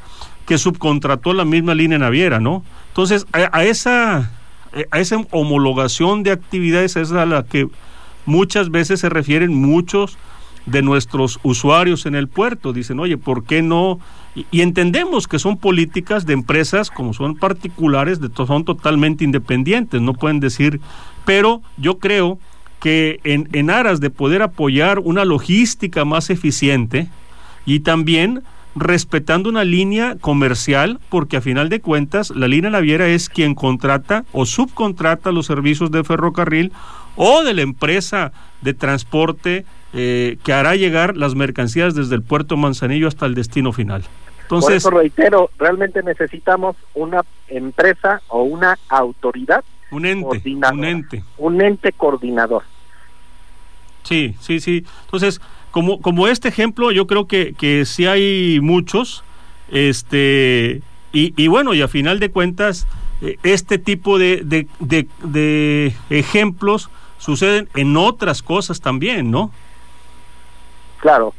que 0.47 0.59
subcontrató 0.59 1.33
la 1.33 1.45
misma 1.45 1.75
línea 1.75 1.99
naviera, 1.99 2.39
¿no? 2.39 2.63
Entonces, 2.89 3.27
a, 3.33 3.57
a 3.57 3.65
esa 3.65 4.31
a 4.91 5.01
esa 5.01 5.17
homologación 5.31 6.23
de 6.23 6.33
actividades 6.33 6.97
es 6.97 7.13
a 7.13 7.25
la 7.25 7.45
que 7.45 7.69
muchas 8.27 8.71
veces 8.71 9.01
se 9.01 9.09
refieren 9.09 9.55
muchos 9.55 10.19
de 10.67 10.83
nuestros 10.83 11.39
usuarios 11.43 12.07
en 12.07 12.15
el 12.15 12.29
puerto. 12.29 12.73
Dicen, 12.73 13.01
oye, 13.01 13.17
¿por 13.17 13.45
qué 13.45 13.63
no? 13.63 14.01
Y, 14.51 14.61
entendemos 14.61 15.27
que 15.27 15.39
son 15.39 15.57
políticas 15.57 16.27
de 16.27 16.35
empresas, 16.35 16.91
como 16.91 17.15
son 17.15 17.37
particulares, 17.37 18.21
de, 18.21 18.29
son 18.35 18.65
totalmente 18.65 19.25
independientes, 19.25 20.03
no 20.03 20.13
pueden 20.13 20.41
decir, 20.41 20.81
pero 21.25 21.63
yo 21.79 21.99
creo 21.99 22.39
que 22.81 23.19
en, 23.25 23.49
en 23.53 23.71
aras 23.71 24.01
de 24.01 24.11
poder 24.11 24.43
apoyar 24.43 24.99
una 24.99 25.25
logística 25.25 26.05
más 26.05 26.29
eficiente 26.29 27.09
y 27.65 27.81
también 27.81 28.43
respetando 28.77 29.49
una 29.49 29.65
línea 29.65 30.17
comercial, 30.21 31.01
porque 31.09 31.39
a 31.39 31.41
final 31.41 31.71
de 31.71 31.81
cuentas 31.81 32.31
la 32.31 32.47
línea 32.47 32.71
naviera 32.71 33.09
es 33.09 33.31
quien 33.31 33.55
contrata 33.55 34.27
o 34.33 34.45
subcontrata 34.45 35.33
los 35.33 35.47
servicios 35.47 35.91
de 35.91 36.05
ferrocarril 36.05 36.73
o 37.17 37.43
de 37.43 37.55
la 37.55 37.63
empresa 37.63 38.33
de 38.61 38.75
transporte 38.75 39.65
eh, 39.95 40.37
que 40.45 40.53
hará 40.53 40.77
llegar 40.77 41.17
las 41.17 41.35
mercancías 41.35 41.95
desde 41.95 42.15
el 42.15 42.23
puerto 42.23 42.59
Manzanillo 42.59 43.09
hasta 43.09 43.25
el 43.25 43.35
destino 43.35 43.73
final. 43.73 44.05
Por 44.49 44.59
Entonces, 44.59 44.77
eso 44.77 44.91
reitero, 44.91 45.51
realmente 45.59 46.03
necesitamos 46.03 46.77
una 46.95 47.23
empresa 47.49 48.21
o 48.29 48.43
una 48.43 48.79
autoridad 48.89 49.65
un 49.91 50.05
ente, 50.05 50.43
un 50.71 50.85
ente. 50.85 51.25
un 51.39 51.61
ente 51.61 51.93
coordinador. 51.93 52.63
Sí, 54.03 54.35
sí, 54.41 54.61
sí. 54.61 54.85
Entonces, 55.05 55.41
como, 55.71 56.01
como 56.01 56.29
este 56.29 56.49
ejemplo, 56.49 56.91
yo 56.91 57.07
creo 57.07 57.27
que, 57.27 57.55
que 57.55 57.85
sí 57.85 58.07
hay 58.07 58.61
muchos, 58.61 59.25
este, 59.71 60.83
y, 61.13 61.35
y 61.37 61.49
bueno, 61.49 61.75
y 61.75 61.83
a 61.83 61.89
final 61.89 62.19
de 62.21 62.31
cuentas, 62.31 62.87
eh, 63.23 63.37
este 63.43 63.79
tipo 63.79 64.19
de, 64.19 64.43
de, 64.45 64.69
de, 64.81 65.09
de 65.23 65.95
ejemplos 66.11 66.91
suceden 67.19 67.69
en 67.75 67.97
otras 67.97 68.43
cosas 68.43 68.81
también, 68.81 69.31
¿no? 69.31 69.51
Claro, 70.99 71.35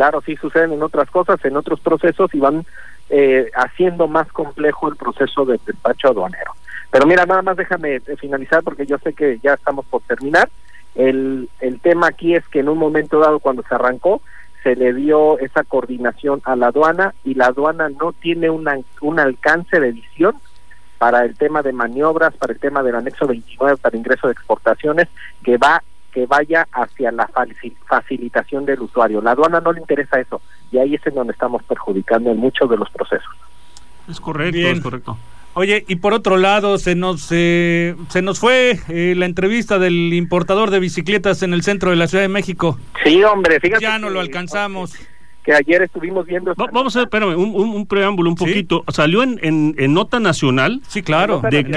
claro, 0.00 0.22
sí 0.24 0.34
suceden 0.36 0.72
en 0.72 0.82
otras 0.82 1.10
cosas, 1.10 1.44
en 1.44 1.58
otros 1.58 1.78
procesos 1.78 2.32
y 2.32 2.40
van 2.40 2.64
eh, 3.10 3.50
haciendo 3.54 4.08
más 4.08 4.32
complejo 4.32 4.88
el 4.88 4.96
proceso 4.96 5.44
de 5.44 5.60
despacho 5.66 6.08
aduanero. 6.08 6.52
Pero 6.90 7.04
mira, 7.04 7.26
nada 7.26 7.42
más 7.42 7.54
déjame 7.58 7.96
eh, 7.96 8.16
finalizar 8.18 8.62
porque 8.62 8.86
yo 8.86 8.96
sé 8.96 9.12
que 9.12 9.38
ya 9.42 9.52
estamos 9.52 9.84
por 9.84 10.00
terminar. 10.00 10.48
El, 10.94 11.50
el 11.60 11.80
tema 11.80 12.06
aquí 12.06 12.34
es 12.34 12.48
que 12.48 12.60
en 12.60 12.70
un 12.70 12.78
momento 12.78 13.20
dado 13.20 13.40
cuando 13.40 13.62
se 13.62 13.74
arrancó 13.74 14.22
se 14.62 14.74
le 14.74 14.94
dio 14.94 15.38
esa 15.38 15.64
coordinación 15.64 16.40
a 16.44 16.56
la 16.56 16.68
aduana 16.68 17.14
y 17.22 17.34
la 17.34 17.48
aduana 17.48 17.90
no 17.90 18.14
tiene 18.14 18.48
una, 18.48 18.78
un 19.02 19.20
alcance 19.20 19.80
de 19.80 19.92
visión 19.92 20.34
para 20.96 21.26
el 21.26 21.36
tema 21.36 21.60
de 21.60 21.74
maniobras, 21.74 22.34
para 22.36 22.54
el 22.54 22.58
tema 22.58 22.82
del 22.82 22.94
anexo 22.94 23.26
29, 23.26 23.76
para 23.76 23.98
ingreso 23.98 24.28
de 24.28 24.32
exportaciones, 24.32 25.08
que 25.44 25.58
va 25.58 25.82
que 26.12 26.26
vaya 26.26 26.66
hacia 26.72 27.10
la 27.12 27.26
faci- 27.28 27.74
facilitación 27.86 28.66
del 28.66 28.80
usuario. 28.80 29.20
La 29.22 29.32
aduana 29.32 29.60
no 29.60 29.72
le 29.72 29.80
interesa 29.80 30.20
eso 30.20 30.40
y 30.72 30.78
ahí 30.78 30.94
es 30.94 31.06
en 31.06 31.14
donde 31.14 31.32
estamos 31.32 31.62
perjudicando 31.64 32.30
en 32.30 32.38
muchos 32.38 32.68
de 32.68 32.76
los 32.76 32.90
procesos. 32.90 33.28
Es 34.08 34.20
correcto, 34.20 34.56
Bien. 34.56 34.76
es 34.76 34.82
correcto. 34.82 35.16
Oye, 35.54 35.84
y 35.88 35.96
por 35.96 36.14
otro 36.14 36.36
lado, 36.36 36.78
se 36.78 36.94
nos, 36.94 37.26
eh, 37.32 37.96
se 38.08 38.22
nos 38.22 38.38
fue 38.38 38.78
eh, 38.88 39.14
la 39.16 39.26
entrevista 39.26 39.80
del 39.80 40.12
importador 40.14 40.70
de 40.70 40.78
bicicletas 40.78 41.42
en 41.42 41.52
el 41.52 41.62
centro 41.62 41.90
de 41.90 41.96
la 41.96 42.06
Ciudad 42.06 42.22
de 42.22 42.28
México. 42.28 42.78
Sí, 43.02 43.22
hombre, 43.24 43.58
fíjate. 43.58 43.82
Ya 43.82 43.98
no 43.98 44.08
que- 44.08 44.14
lo 44.14 44.20
alcanzamos. 44.20 44.94
Que 45.44 45.54
ayer 45.54 45.80
estuvimos 45.82 46.26
viendo. 46.26 46.54
Va- 46.54 46.68
vamos 46.70 46.94
a 46.96 46.98
ver, 47.00 47.06
espérame, 47.06 47.34
un, 47.36 47.54
un- 47.54 47.70
un 47.70 47.86
preámbulo 47.86 48.28
un 48.30 48.36
Sí. 48.36 48.44
poquito. 48.44 48.84
Salió 48.88 49.22
en, 49.22 49.38
en, 49.42 49.74
en 49.78 49.94
nota 49.94 50.20
nacional 50.20 50.80
Sí, 50.86 51.02
claro. 51.02 51.40
de 51.50 51.60
en 51.60 51.70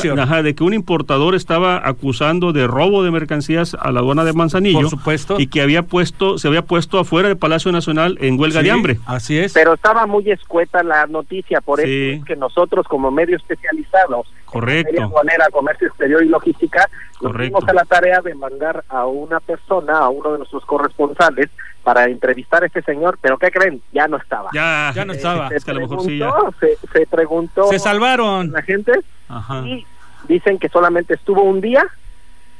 que, 0.00 0.12
una- 0.12 0.22
ajá, 0.22 0.42
de 0.42 0.54
que 0.54 0.62
un 0.62 0.72
importador 0.72 1.34
estaba 1.34 1.86
acusando 1.86 2.52
de 2.52 2.66
robo 2.68 3.02
de 3.02 3.10
mercancías 3.10 3.76
a 3.80 3.90
la 3.90 4.00
aduana 4.00 4.24
de 4.24 4.32
Manzanillo. 4.34 4.80
Por 4.82 4.90
supuesto. 4.90 5.36
Y 5.40 5.48
que 5.48 5.62
había 5.62 5.82
puesto, 5.82 6.38
se 6.38 6.46
había 6.46 6.62
puesto 6.62 6.98
afuera 7.00 7.28
del 7.28 7.36
Palacio 7.38 7.72
Nacional 7.72 8.18
en 8.20 8.38
huelga 8.38 8.60
Sí, 8.60 8.66
de 8.66 8.70
hambre. 8.70 8.98
Así 9.06 9.36
es. 9.38 9.52
Pero 9.52 9.74
estaba 9.74 10.06
muy 10.06 10.30
escueta 10.30 10.82
la 10.84 11.06
noticia, 11.08 11.60
por 11.60 11.80
Sí. 11.80 11.84
eso 12.10 12.18
es 12.20 12.24
que 12.24 12.36
nosotros 12.36 12.86
como 12.86 13.10
medio 13.10 13.36
especializados, 13.36 14.26
Correcto. 14.44 14.84
materia 14.92 15.04
aduanera, 15.06 15.46
comercio 15.50 15.88
exterior 15.88 16.22
y 16.24 16.28
logística, 16.28 16.88
nos 17.20 17.36
dimos 17.36 17.64
a 17.66 17.72
la 17.72 17.84
tarea 17.84 18.20
de 18.20 18.34
mandar 18.36 18.84
a 18.88 19.06
una 19.06 19.40
persona, 19.40 19.98
a 19.98 20.08
uno 20.08 20.32
de 20.32 20.38
nuestros 20.38 20.64
corresponsales, 20.64 21.48
para 21.84 22.04
entrevistar 22.06 22.62
a 22.62 22.66
este 22.66 22.82
señor, 22.82 23.18
pero 23.20 23.38
¿qué 23.38 23.50
creen? 23.50 23.80
Ya 23.92 24.06
no 24.08 24.16
estaba. 24.18 24.50
Ya, 24.52 24.92
Ya 24.94 25.04
no 25.04 25.12
estaba. 25.12 25.48
Se 25.48 25.56
Es 25.56 25.64
que 25.64 25.70
a 25.70 25.74
lo 25.74 25.80
mejor 25.80 26.02
sí 26.02 26.18
ya. 26.18 26.30
preguntó, 26.30 26.54
se, 26.60 26.76
se 26.92 27.06
preguntó 27.06 27.68
Se 27.70 27.78
salvaron. 27.78 28.52
la 28.52 28.62
gente 28.62 28.92
Ajá. 29.28 29.60
y 29.66 29.86
dicen 30.28 30.58
que 30.58 30.68
solamente 30.68 31.14
estuvo 31.14 31.42
un 31.42 31.60
día 31.60 31.86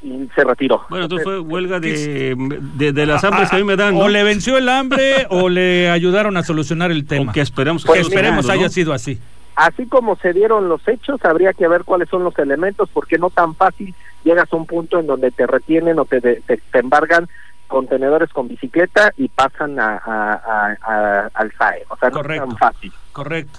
y 0.03 0.29
se 0.35 0.45
retiró. 0.45 0.85
Bueno, 0.89 1.05
entonces 1.07 1.25
fue 1.25 1.41
huelga 1.41 1.81
de, 1.81 2.35
de, 2.77 2.93
de 2.93 3.07
las 3.07 3.25
hambres 3.25 3.51
que 3.51 3.57
a 3.57 3.59
mí 3.59 3.65
me 3.65 3.77
dan. 3.77 3.97
O 3.97 4.01
¿no? 4.05 4.09
le 4.09 4.23
venció 4.23 4.57
el 4.57 4.69
hambre 4.69 5.27
o 5.31 5.49
le 5.49 5.91
ayudaron 5.91 6.37
a 6.37 6.43
solucionar 6.45 6.91
el 6.91 7.05
tema. 7.07 7.31
O 7.31 7.35
que 7.35 7.41
esperemos 7.41 7.85
Pues 7.85 8.01
que 8.01 8.07
esperemos 8.09 8.47
segundo, 8.47 8.55
¿no? 8.55 8.61
haya 8.61 8.69
sido 8.73 8.93
así. 8.93 9.19
Así 9.57 9.87
como 9.87 10.15
se 10.17 10.33
dieron 10.33 10.69
los 10.69 10.87
hechos, 10.87 11.25
habría 11.25 11.53
que 11.53 11.67
ver 11.67 11.83
cuáles 11.83 12.09
son 12.09 12.23
los 12.23 12.39
elementos, 12.39 12.89
porque 12.93 13.19
no 13.19 13.29
tan 13.29 13.57
fácil 13.57 13.93
llegas 14.23 14.53
a 14.53 14.57
un 14.57 14.67
punto 14.67 15.01
en 15.01 15.09
donde 15.09 15.33
te 15.33 15.49
retienen 15.49 15.99
o 15.99 16.05
te, 16.05 16.21
te, 16.21 16.41
te 16.43 16.79
embargan 16.79 17.29
contenedores 17.69 18.31
con 18.31 18.49
bicicleta 18.49 19.13
y 19.17 19.29
pasan 19.29 19.79
a, 19.79 19.97
a- 20.05 20.33
a- 20.33 20.77
a- 20.83 21.31
al 21.35 21.53
SAE. 21.53 21.85
O 21.91 21.97
sea, 21.97 22.09
no 22.11 22.17
Correcto. 22.17 22.45
es 22.45 22.49
tan 22.51 22.59
fácil. 22.59 22.93
Correcto. 23.13 23.59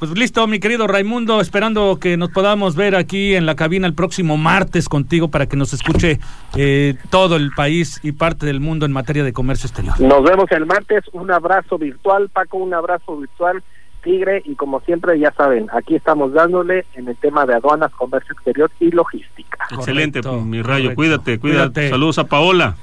Pues 0.00 0.10
listo, 0.12 0.46
mi 0.48 0.58
querido 0.58 0.86
Raimundo, 0.88 1.40
esperando 1.40 1.98
que 2.00 2.16
nos 2.16 2.30
podamos 2.30 2.74
ver 2.74 2.96
aquí 2.96 3.34
en 3.36 3.46
la 3.46 3.54
cabina 3.54 3.86
el 3.86 3.94
próximo 3.94 4.36
martes 4.36 4.88
contigo 4.88 5.28
para 5.28 5.46
que 5.46 5.56
nos 5.56 5.72
escuche 5.72 6.18
eh, 6.56 6.94
todo 7.10 7.36
el 7.36 7.50
país 7.52 8.00
y 8.02 8.12
parte 8.12 8.46
del 8.46 8.58
mundo 8.60 8.84
en 8.84 8.92
materia 8.92 9.22
de 9.22 9.32
comercio 9.32 9.68
exterior. 9.68 10.00
Nos 10.00 10.22
vemos 10.24 10.50
el 10.50 10.66
martes. 10.66 11.04
Un 11.12 11.30
abrazo 11.30 11.78
virtual, 11.78 12.28
Paco, 12.30 12.58
un 12.58 12.74
abrazo 12.74 13.16
virtual, 13.16 13.62
Tigre. 14.02 14.42
Y 14.44 14.56
como 14.56 14.80
siempre, 14.80 15.16
ya 15.20 15.30
saben, 15.32 15.68
aquí 15.72 15.94
estamos 15.94 16.32
dándole 16.32 16.84
en 16.94 17.06
el 17.06 17.16
tema 17.16 17.46
de 17.46 17.54
aduanas, 17.54 17.92
comercio 17.92 18.32
exterior 18.32 18.70
y 18.80 18.90
logística. 18.90 19.66
Excelente, 19.70 20.20
Correcto, 20.20 20.44
mi 20.44 20.62
rayo. 20.62 20.94
correcto. 20.94 20.96
Cuídate, 20.96 21.38
Cuídate. 21.38 21.90
Saludos 21.90 22.18
a 22.18 22.24
Paola. 22.24 22.76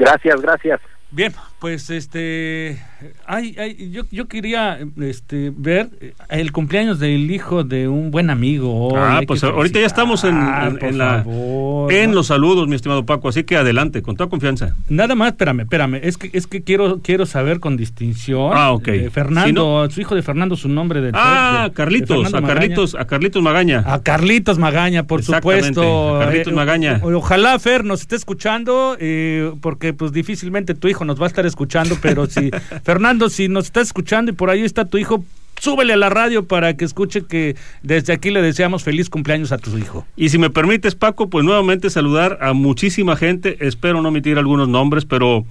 Gracias, 0.00 0.40
gracias. 0.40 0.80
Bien, 1.10 1.34
pues 1.60 1.90
este, 1.90 2.78
ay, 3.26 3.54
ay, 3.58 3.90
yo, 3.90 4.04
yo 4.10 4.26
quería 4.28 4.78
este, 5.02 5.52
ver 5.54 5.90
eh, 6.00 6.14
el 6.30 6.52
cumpleaños 6.52 6.98
del 6.98 7.30
hijo 7.30 7.64
de 7.64 7.86
un 7.86 8.10
buen 8.10 8.30
amigo. 8.30 8.88
hoy, 8.88 8.94
Ah, 8.98 9.20
pues 9.26 9.44
ahorita 9.44 9.78
ya 9.78 9.86
estamos 9.86 10.24
en, 10.24 10.36
en- 10.80 12.14
los 12.14 12.26
saludos, 12.28 12.66
mi 12.66 12.76
estimado 12.76 13.04
Paco. 13.04 13.28
Así 13.28 13.44
que 13.44 13.56
adelante, 13.56 14.00
con 14.02 14.16
toda 14.16 14.30
confianza. 14.30 14.74
Nada 14.88 15.14
más, 15.14 15.32
espérame, 15.32 15.60
espérame, 15.60 16.00
es 16.02 16.16
que 16.16 16.30
es 16.32 16.46
que 16.46 16.62
quiero 16.62 17.00
quiero 17.02 17.26
saber 17.26 17.60
con 17.60 17.76
distinción. 17.76 18.52
Ah, 18.54 18.72
ok. 18.72 18.88
eh, 18.88 19.10
Fernando, 19.10 19.46
Si 19.46 19.52
no- 19.52 19.90
su 19.90 20.00
hijo 20.00 20.14
de 20.14 20.22
Fernando, 20.22 20.56
su 20.56 20.68
nombre 20.70 21.00
del 21.02 21.12
Ah, 21.14 21.66
de- 21.68 21.74
Carlitos, 21.74 22.26
a 22.32 22.40
Magaña. 22.40 22.54
Carlitos, 22.54 22.94
a 22.94 23.06
Carlitos 23.06 23.42
Magaña. 23.42 23.84
A 23.86 24.02
Carlitos 24.02 24.58
Magaña, 24.58 25.02
por 25.06 25.22
supuesto. 25.22 26.16
a 26.16 26.20
Carlitos 26.24 26.52
Eh, 26.52 26.56
Magaña. 26.56 27.00
o- 27.02 27.12
ojalá 27.16 27.58
Fer 27.58 27.84
nos 27.84 28.00
esté 28.00 28.16
escuchando, 28.16 28.96
eh, 28.98 29.52
porque 29.60 29.92
pues 29.92 30.12
difícilmente 30.12 30.74
tu 30.74 30.88
hijo 30.88 31.04
nos 31.04 31.20
va 31.20 31.24
a 31.24 31.28
estar 31.28 31.46
escuchando, 31.50 31.98
pero 32.00 32.26
si 32.26 32.50
Fernando, 32.84 33.28
si 33.28 33.48
nos 33.48 33.66
está 33.66 33.80
escuchando 33.80 34.32
y 34.32 34.34
por 34.34 34.48
ahí 34.48 34.62
está 34.62 34.86
tu 34.86 34.96
hijo, 34.98 35.24
súbele 35.60 35.92
a 35.92 35.96
la 35.96 36.08
radio 36.08 36.46
para 36.46 36.76
que 36.76 36.84
escuche 36.84 37.24
que 37.26 37.54
desde 37.82 38.12
aquí 38.12 38.30
le 38.30 38.42
deseamos 38.42 38.82
feliz 38.82 39.10
cumpleaños 39.10 39.52
a 39.52 39.58
tu 39.58 39.76
hijo. 39.78 40.06
Y 40.16 40.30
si 40.30 40.38
me 40.38 40.50
permites, 40.50 40.94
Paco, 40.94 41.28
pues 41.28 41.44
nuevamente 41.44 41.90
saludar 41.90 42.38
a 42.40 42.52
muchísima 42.54 43.16
gente. 43.16 43.58
Espero 43.60 44.02
no 44.02 44.08
omitir 44.08 44.38
algunos 44.38 44.68
nombres, 44.68 45.04
pero 45.04 45.44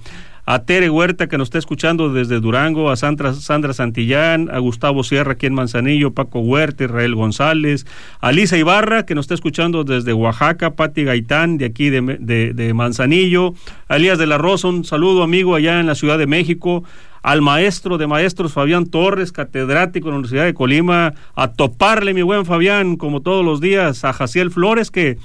a 0.46 0.60
Tere 0.64 0.90
Huerta, 0.90 1.28
que 1.28 1.38
nos 1.38 1.46
está 1.46 1.58
escuchando 1.58 2.12
desde 2.12 2.40
Durango, 2.40 2.90
a 2.90 2.96
Sandra, 2.96 3.34
Sandra 3.34 3.72
Santillán, 3.72 4.48
a 4.50 4.58
Gustavo 4.58 5.04
Sierra, 5.04 5.32
aquí 5.32 5.46
en 5.46 5.54
Manzanillo, 5.54 6.12
Paco 6.12 6.40
Huerta, 6.40 6.84
Israel 6.84 7.14
González, 7.14 7.86
a 8.20 8.32
Lisa 8.32 8.56
Ibarra, 8.56 9.06
que 9.06 9.14
nos 9.14 9.24
está 9.24 9.34
escuchando 9.34 9.84
desde 9.84 10.12
Oaxaca, 10.12 10.70
Pati 10.74 11.04
Gaitán, 11.04 11.58
de 11.58 11.66
aquí 11.66 11.90
de, 11.90 12.00
de- 12.20 12.74
Manzanillo, 12.74 13.54
a 13.88 13.96
Elías 13.96 14.18
de 14.18 14.26
la 14.26 14.38
Rosa, 14.38 14.68
un 14.68 14.84
saludo 14.84 15.22
amigo 15.22 15.54
allá 15.54 15.80
en 15.80 15.86
la 15.86 15.94
Ciudad 15.94 16.18
de 16.18 16.26
México, 16.26 16.84
al 17.22 17.42
maestro 17.42 17.98
de 17.98 18.06
maestros 18.06 18.54
Fabián 18.54 18.86
Torres, 18.86 19.30
catedrático 19.32 20.08
en 20.08 20.12
la 20.12 20.18
Universidad 20.20 20.44
de 20.46 20.54
Colima, 20.54 21.12
a 21.34 21.48
toparle 21.52 22.14
mi 22.14 22.22
buen 22.22 22.46
Fabián, 22.46 22.96
como 22.96 23.20
todos 23.20 23.44
los 23.44 23.60
días, 23.60 24.04
a 24.04 24.12
Jaciel 24.14 24.50
Flores, 24.50 24.90
que 24.90 25.18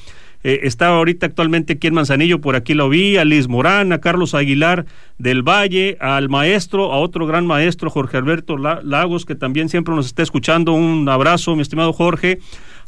eh, 0.47 0.59
está 0.61 0.89
ahorita 0.89 1.25
actualmente 1.25 1.73
aquí 1.73 1.87
en 1.87 1.95
Manzanillo, 1.95 2.39
por 2.39 2.55
aquí 2.55 2.75
lo 2.75 2.87
vi, 2.87 3.17
a 3.17 3.25
Liz 3.25 3.47
Morán, 3.47 3.91
a 3.91 3.99
Carlos 3.99 4.35
Aguilar 4.35 4.85
del 5.17 5.41
Valle, 5.41 5.97
al 5.99 6.29
maestro, 6.29 6.93
a 6.93 6.97
otro 6.99 7.25
gran 7.25 7.47
maestro, 7.47 7.89
Jorge 7.89 8.17
Alberto 8.17 8.55
La- 8.57 8.79
Lagos, 8.83 9.25
que 9.25 9.33
también 9.33 9.69
siempre 9.69 9.95
nos 9.95 10.05
está 10.05 10.21
escuchando, 10.21 10.73
un 10.73 11.09
abrazo, 11.09 11.55
mi 11.55 11.63
estimado 11.63 11.93
Jorge, 11.93 12.37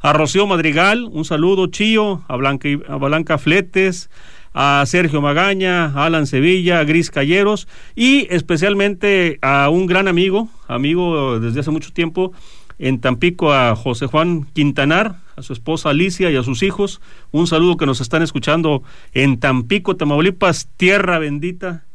a 0.01 0.13
Rocío 0.13 0.45
Madrigal, 0.45 1.07
un 1.11 1.25
saludo, 1.25 1.65
Chío, 1.65 2.21
a 2.27 2.35
Blanca, 2.35 2.69
a 2.87 2.95
Blanca 2.97 3.39
Fletes, 3.39 4.11
a 4.53 4.83
Sergio 4.85 5.21
Magaña, 5.21 5.85
a 5.85 6.05
Alan 6.05 6.27
Sevilla, 6.27 6.79
a 6.79 6.83
Gris 6.83 7.09
Calleros 7.09 7.67
y 7.95 8.27
especialmente 8.29 9.39
a 9.41 9.69
un 9.69 9.87
gran 9.87 10.07
amigo, 10.07 10.49
amigo 10.67 11.39
desde 11.39 11.61
hace 11.61 11.71
mucho 11.71 11.91
tiempo, 11.91 12.33
en 12.77 12.99
Tampico 12.99 13.51
a 13.51 13.75
José 13.75 14.05
Juan 14.05 14.45
Quintanar, 14.53 15.15
a 15.37 15.43
su 15.43 15.53
esposa 15.53 15.89
Alicia 15.91 16.31
y 16.31 16.35
a 16.35 16.41
sus 16.43 16.63
hijos. 16.63 16.99
Un 17.31 17.45
saludo 17.45 17.77
que 17.77 17.85
nos 17.85 18.01
están 18.01 18.23
escuchando 18.23 18.81
en 19.13 19.39
Tampico, 19.39 19.95
Tamaulipas, 19.95 20.67
tierra 20.77 21.19
bendita, 21.19 21.85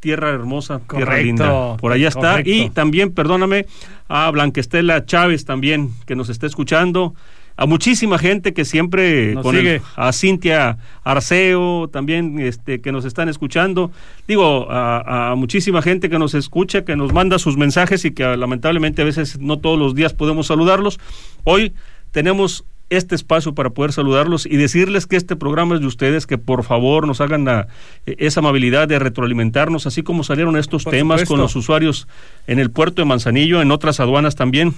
tierra 0.00 0.30
hermosa, 0.30 0.80
tierra 0.80 1.18
linda. 1.18 1.76
Por 1.76 1.92
allá 1.92 2.08
está. 2.08 2.32
correcto. 2.32 2.50
Y 2.50 2.70
también, 2.70 3.12
perdóname, 3.12 3.66
a 4.08 4.28
Blanquestela 4.32 5.06
Chávez 5.06 5.44
también, 5.44 5.90
que 6.06 6.16
nos 6.16 6.28
está 6.28 6.46
escuchando. 6.48 7.14
A 7.54 7.66
muchísima 7.66 8.18
gente 8.18 8.52
que 8.54 8.64
siempre 8.64 9.34
Nos 9.34 9.44
con 9.44 9.54
el- 9.54 9.60
sigue. 9.60 9.82
a 9.94 10.12
Cintia 10.12 10.78
Arceo 11.04 11.88
también 11.92 12.40
este 12.40 12.80
que 12.80 12.90
nos 12.92 13.04
están 13.04 13.28
escuchando 13.28 13.92
digo 14.26 14.68
a, 14.70 15.32
a 15.32 15.34
muchísima 15.34 15.82
gente 15.82 16.08
que 16.08 16.18
nos 16.18 16.32
escucha 16.32 16.82
que 16.86 16.96
nos 16.96 17.12
manda 17.12 17.38
sus 17.38 17.58
mensajes 17.58 18.06
y 18.06 18.12
que 18.12 18.24
lamentablemente 18.38 19.02
a 19.02 19.04
veces 19.04 19.38
no 19.38 19.58
todos 19.58 19.78
los 19.78 19.94
días 19.94 20.14
podemos 20.14 20.46
saludarlos 20.46 20.98
hoy 21.44 21.74
tenemos 22.10 22.64
este 22.90 23.14
espacio 23.14 23.54
para 23.54 23.70
poder 23.70 23.92
saludarlos 23.92 24.44
y 24.44 24.56
decirles 24.56 25.06
que 25.06 25.16
este 25.16 25.34
programa 25.36 25.74
es 25.76 25.80
de 25.80 25.86
ustedes, 25.86 26.26
que 26.26 26.36
por 26.38 26.62
favor 26.62 27.06
nos 27.06 27.20
hagan 27.22 27.44
la- 27.46 27.68
eh, 28.06 28.16
esa 28.18 28.40
amabilidad 28.40 28.86
de 28.88 28.98
retroalimentarnos, 28.98 29.86
así 29.86 30.02
como 30.02 30.24
salieron 30.24 30.56
estos 30.56 30.84
Por 30.84 30.92
temas 30.92 31.20
supuesto. 31.20 31.34
con 31.34 31.40
los 31.40 31.56
usuarios 31.56 32.06
en 32.46 32.58
el 32.58 32.70
puerto 32.70 33.00
de 33.00 33.06
Manzanillo, 33.06 33.62
en 33.62 33.70
otras 33.70 33.98
aduanas 34.00 34.36
también. 34.36 34.74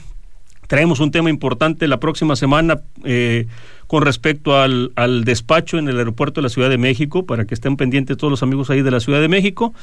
Traemos 0.69 1.01
un 1.01 1.11
tema 1.11 1.29
importante 1.29 1.87
la 1.89 1.99
próxima 2.01 2.37
semana 2.37 2.81
eh, 3.05 3.47
con 3.87 4.03
respecto 4.03 4.57
al, 4.59 4.93
al 4.97 5.25
despacho 5.25 5.77
en 5.77 5.89
el 5.89 5.99
aeropuerto 5.99 6.41
de 6.41 6.45
la 6.45 6.49
Ciudad 6.49 6.71
de 6.71 6.79
México, 6.79 7.27
para 7.27 7.45
que 7.45 7.53
estén 7.53 7.77
pendientes 7.77 8.17
todos 8.17 8.31
los 8.31 8.43
amigos 8.43 8.71
ahí 8.71 8.81
de 8.81 8.91
la 8.91 9.01
Ciudad 9.01 9.21
de 9.21 9.29
México. 9.29 9.75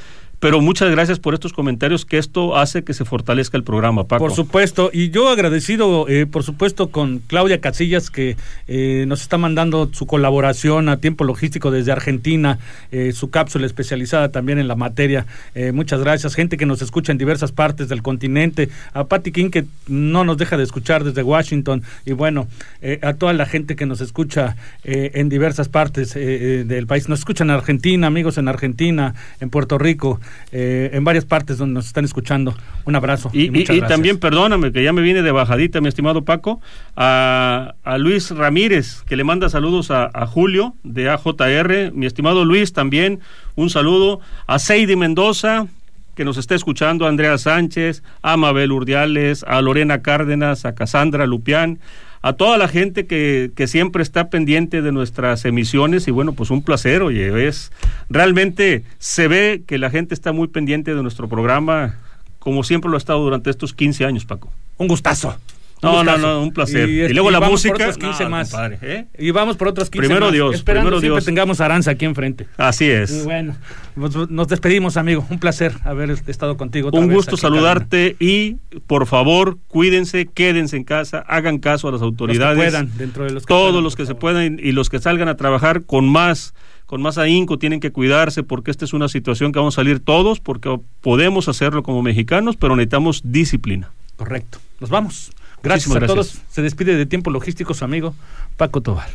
Pero 0.41 0.59
muchas 0.59 0.89
gracias 0.89 1.19
por 1.19 1.35
estos 1.35 1.53
comentarios, 1.53 2.03
que 2.03 2.17
esto 2.17 2.57
hace 2.57 2.83
que 2.83 2.95
se 2.95 3.05
fortalezca 3.05 3.57
el 3.57 3.63
programa, 3.63 4.05
Paco. 4.05 4.25
Por 4.25 4.33
supuesto, 4.33 4.89
y 4.91 5.11
yo 5.11 5.29
agradecido, 5.29 6.09
eh, 6.09 6.25
por 6.25 6.41
supuesto, 6.41 6.89
con 6.89 7.19
Claudia 7.19 7.61
Casillas, 7.61 8.09
que 8.09 8.37
eh, 8.67 9.05
nos 9.07 9.21
está 9.21 9.37
mandando 9.37 9.91
su 9.93 10.07
colaboración 10.07 10.89
a 10.89 10.97
tiempo 10.97 11.25
logístico 11.25 11.69
desde 11.69 11.91
Argentina, 11.91 12.57
eh, 12.91 13.11
su 13.11 13.29
cápsula 13.29 13.67
especializada 13.67 14.29
también 14.29 14.57
en 14.57 14.67
la 14.67 14.75
materia. 14.75 15.27
Eh, 15.53 15.73
muchas 15.73 15.99
gracias, 15.99 16.33
gente 16.33 16.57
que 16.57 16.65
nos 16.65 16.81
escucha 16.81 17.11
en 17.11 17.19
diversas 17.19 17.51
partes 17.51 17.87
del 17.87 18.01
continente, 18.01 18.69
a 18.93 19.03
Patti 19.03 19.31
King, 19.31 19.51
que 19.51 19.65
no 19.87 20.23
nos 20.23 20.37
deja 20.37 20.57
de 20.57 20.63
escuchar 20.63 21.03
desde 21.03 21.21
Washington, 21.21 21.83
y 22.03 22.13
bueno, 22.13 22.47
eh, 22.81 22.97
a 23.03 23.13
toda 23.13 23.33
la 23.33 23.45
gente 23.45 23.75
que 23.75 23.85
nos 23.85 24.01
escucha 24.01 24.55
eh, 24.83 25.11
en 25.13 25.29
diversas 25.29 25.69
partes 25.69 26.15
del 26.15 26.87
país. 26.87 27.07
Nos 27.09 27.19
escuchan 27.19 27.51
en 27.51 27.57
Argentina, 27.57 28.07
amigos 28.07 28.39
en 28.39 28.47
Argentina, 28.47 29.13
en 29.39 29.51
Puerto 29.51 29.77
Rico, 29.77 30.19
eh, 30.51 30.89
en 30.93 31.03
varias 31.03 31.25
partes 31.25 31.57
donde 31.57 31.75
nos 31.75 31.85
están 31.87 32.05
escuchando. 32.05 32.55
Un 32.85 32.95
abrazo. 32.95 33.29
Y, 33.33 33.45
y- 33.45 33.49
muchas 33.51 33.75
y 33.75 33.79
gracias. 33.79 33.89
también, 33.89 34.17
perdóname, 34.19 34.71
que 34.71 34.83
ya 34.83 34.93
me 34.93 35.01
viene 35.01 35.21
de 35.21 35.31
bajadita, 35.31 35.81
mi 35.81 35.87
estimado 35.87 36.23
Paco, 36.23 36.61
a, 36.95 37.75
a 37.83 37.97
Luis 37.97 38.31
Ramírez, 38.31 39.03
que 39.03 39.15
le 39.15 39.23
manda 39.23 39.49
saludos 39.49 39.91
a, 39.91 40.09
a 40.13 40.25
Julio 40.27 40.75
de 40.83 41.09
AJR. 41.09 41.91
Mi 41.93 42.05
estimado 42.05 42.45
Luis, 42.45 42.73
también 42.73 43.19
un 43.55 43.69
saludo. 43.69 44.19
A 44.47 44.59
Seidi 44.59 44.95
Mendoza, 44.95 45.67
que 46.15 46.25
nos 46.25 46.37
está 46.37 46.55
escuchando, 46.55 47.05
a 47.05 47.09
Andrea 47.09 47.37
Sánchez, 47.37 48.03
a 48.21 48.35
Mabel 48.37 48.71
Urdiales, 48.71 49.43
a 49.47 49.61
Lorena 49.61 50.01
Cárdenas, 50.01 50.65
a 50.65 50.75
Casandra 50.75 51.25
Lupián, 51.25 51.79
a 52.21 52.33
toda 52.33 52.57
la 52.57 52.67
gente 52.67 53.07
que, 53.07 53.51
que 53.55 53.67
siempre 53.67 54.03
está 54.03 54.29
pendiente 54.29 54.81
de 54.81 54.91
nuestras 54.91 55.45
emisiones 55.45 56.07
y 56.07 56.11
bueno, 56.11 56.33
pues 56.33 56.51
un 56.51 56.61
placer, 56.61 57.01
oye, 57.01 57.47
es 57.47 57.71
realmente 58.09 58.83
se 58.99 59.27
ve 59.27 59.63
que 59.65 59.77
la 59.77 59.89
gente 59.89 60.13
está 60.13 60.31
muy 60.31 60.47
pendiente 60.47 60.93
de 60.93 61.01
nuestro 61.01 61.27
programa, 61.27 61.95
como 62.39 62.63
siempre 62.63 62.89
lo 62.89 62.97
ha 62.97 62.99
estado 62.99 63.19
durante 63.23 63.49
estos 63.49 63.73
15 63.73 64.05
años, 64.05 64.25
Paco. 64.25 64.51
Un 64.77 64.87
gustazo. 64.87 65.35
No, 65.81 66.03
no, 66.03 66.17
no, 66.17 66.41
un 66.41 66.51
placer. 66.51 66.89
Y, 66.89 67.01
este, 67.01 67.13
luego 67.13 67.31
la 67.31 67.39
vamos 67.39 67.53
música. 67.53 67.73
Por 67.73 67.81
otros 67.81 67.97
15 67.97 68.23
no, 68.23 68.29
más. 68.29 68.51
compadre, 68.51 68.79
¿eh? 68.81 69.07
Y 69.17 69.31
vamos 69.31 69.57
por 69.57 69.67
otros 69.67 69.89
15 69.89 70.07
Primero 70.07 70.25
más. 70.27 70.33
Dios, 70.33 70.55
Esperando 70.55 70.89
primero 70.89 70.99
siempre 71.01 71.15
Dios. 71.17 71.25
tengamos 71.25 71.61
Aranza 71.61 71.91
aquí 71.91 72.05
enfrente. 72.05 72.47
Así 72.57 72.85
Y 72.85 72.89
es. 72.89 73.23
bueno, 73.25 73.55
nos, 73.95 74.29
nos 74.29 74.47
despedimos, 74.47 74.97
amigo. 74.97 75.25
Un 75.29 75.39
placer 75.39 75.73
haber 75.83 76.11
estado 76.27 76.57
contigo. 76.57 76.89
otra 76.89 76.99
Un 76.99 77.07
vez 77.07 77.15
gusto 77.15 77.31
aquí 77.35 77.41
saludarte 77.41 78.15
y 78.19 78.57
por 78.87 79.07
favor 79.07 79.57
cuídense, 79.67 80.27
quédense 80.27 80.77
en 80.77 80.83
casa, 80.83 81.19
hagan 81.27 81.57
caso 81.59 81.87
a 81.87 81.91
las 81.91 82.01
cabina. 82.01 82.11
Los 82.11 82.37
que 82.37 82.43
autoridades. 82.43 82.57
puedan, 82.71 82.97
dentro 82.97 83.23
de 83.25 83.31
los 83.31 83.45
que 83.45 83.47
todos 83.53 83.69
puedan, 83.69 83.83
los 83.83 83.95
que 83.95 84.05
se 84.05 84.15
puedan 84.15 84.59
y 84.61 84.71
los 84.73 84.89
que 84.89 84.99
salgan 84.99 85.27
a 85.29 85.35
trabajar 85.37 85.83
con 85.83 86.07
más 86.07 86.53
con 86.85 87.01
más 87.01 87.17
ahínco 87.17 87.57
tienen 87.57 87.79
que 87.79 87.93
cuidarse 87.93 88.43
porque 88.43 88.69
esta 88.69 88.83
es 88.83 88.91
una 88.91 89.07
situación 89.07 89.53
que 89.53 89.59
vamos 89.59 89.75
a 89.75 89.77
salir 89.77 90.01
todos 90.01 90.41
porque 90.41 90.77
podemos 90.99 91.47
hacerlo 91.47 91.83
como 91.83 92.01
mexicanos, 92.01 92.57
pero 92.57 92.75
necesitamos 92.75 93.21
disciplina. 93.23 93.91
Correcto. 94.17 94.59
Nos 94.81 94.89
vamos. 94.89 95.31
Gracias 95.63 95.87
Muchísimas 95.87 96.09
a 96.09 96.13
gracias. 96.13 96.35
todos. 96.35 96.53
Se 96.53 96.61
despide 96.61 96.95
de 96.95 97.05
Tiempo 97.05 97.29
Logístico 97.31 97.73
su 97.73 97.85
amigo 97.85 98.13
Paco 98.57 98.81
Tobar. 98.81 99.09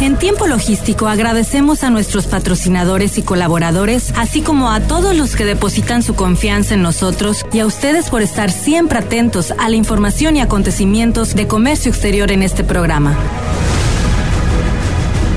En 0.00 0.16
tiempo 0.16 0.48
logístico 0.48 1.06
agradecemos 1.06 1.84
a 1.84 1.90
nuestros 1.90 2.26
patrocinadores 2.26 3.18
y 3.18 3.22
colaboradores, 3.22 4.12
así 4.16 4.42
como 4.42 4.72
a 4.72 4.80
todos 4.80 5.16
los 5.16 5.36
que 5.36 5.44
depositan 5.44 6.02
su 6.02 6.16
confianza 6.16 6.74
en 6.74 6.82
nosotros 6.82 7.46
y 7.52 7.60
a 7.60 7.66
ustedes 7.66 8.10
por 8.10 8.20
estar 8.20 8.50
siempre 8.50 8.98
atentos 8.98 9.52
a 9.52 9.68
la 9.68 9.76
información 9.76 10.36
y 10.36 10.40
acontecimientos 10.40 11.36
de 11.36 11.46
comercio 11.46 11.92
exterior 11.92 12.32
en 12.32 12.42
este 12.42 12.64
programa. 12.64 13.16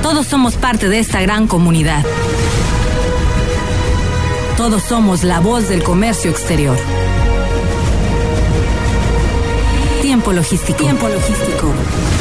Todos 0.01 0.25
somos 0.25 0.55
parte 0.55 0.89
de 0.89 0.97
esta 0.97 1.21
gran 1.21 1.45
comunidad. 1.45 2.03
Todos 4.57 4.81
somos 4.81 5.23
la 5.23 5.41
voz 5.41 5.69
del 5.69 5.83
comercio 5.83 6.31
exterior. 6.31 6.77
Tiempo 10.15 10.31
logístico. 10.31 10.81
Logístico. 11.09 12.14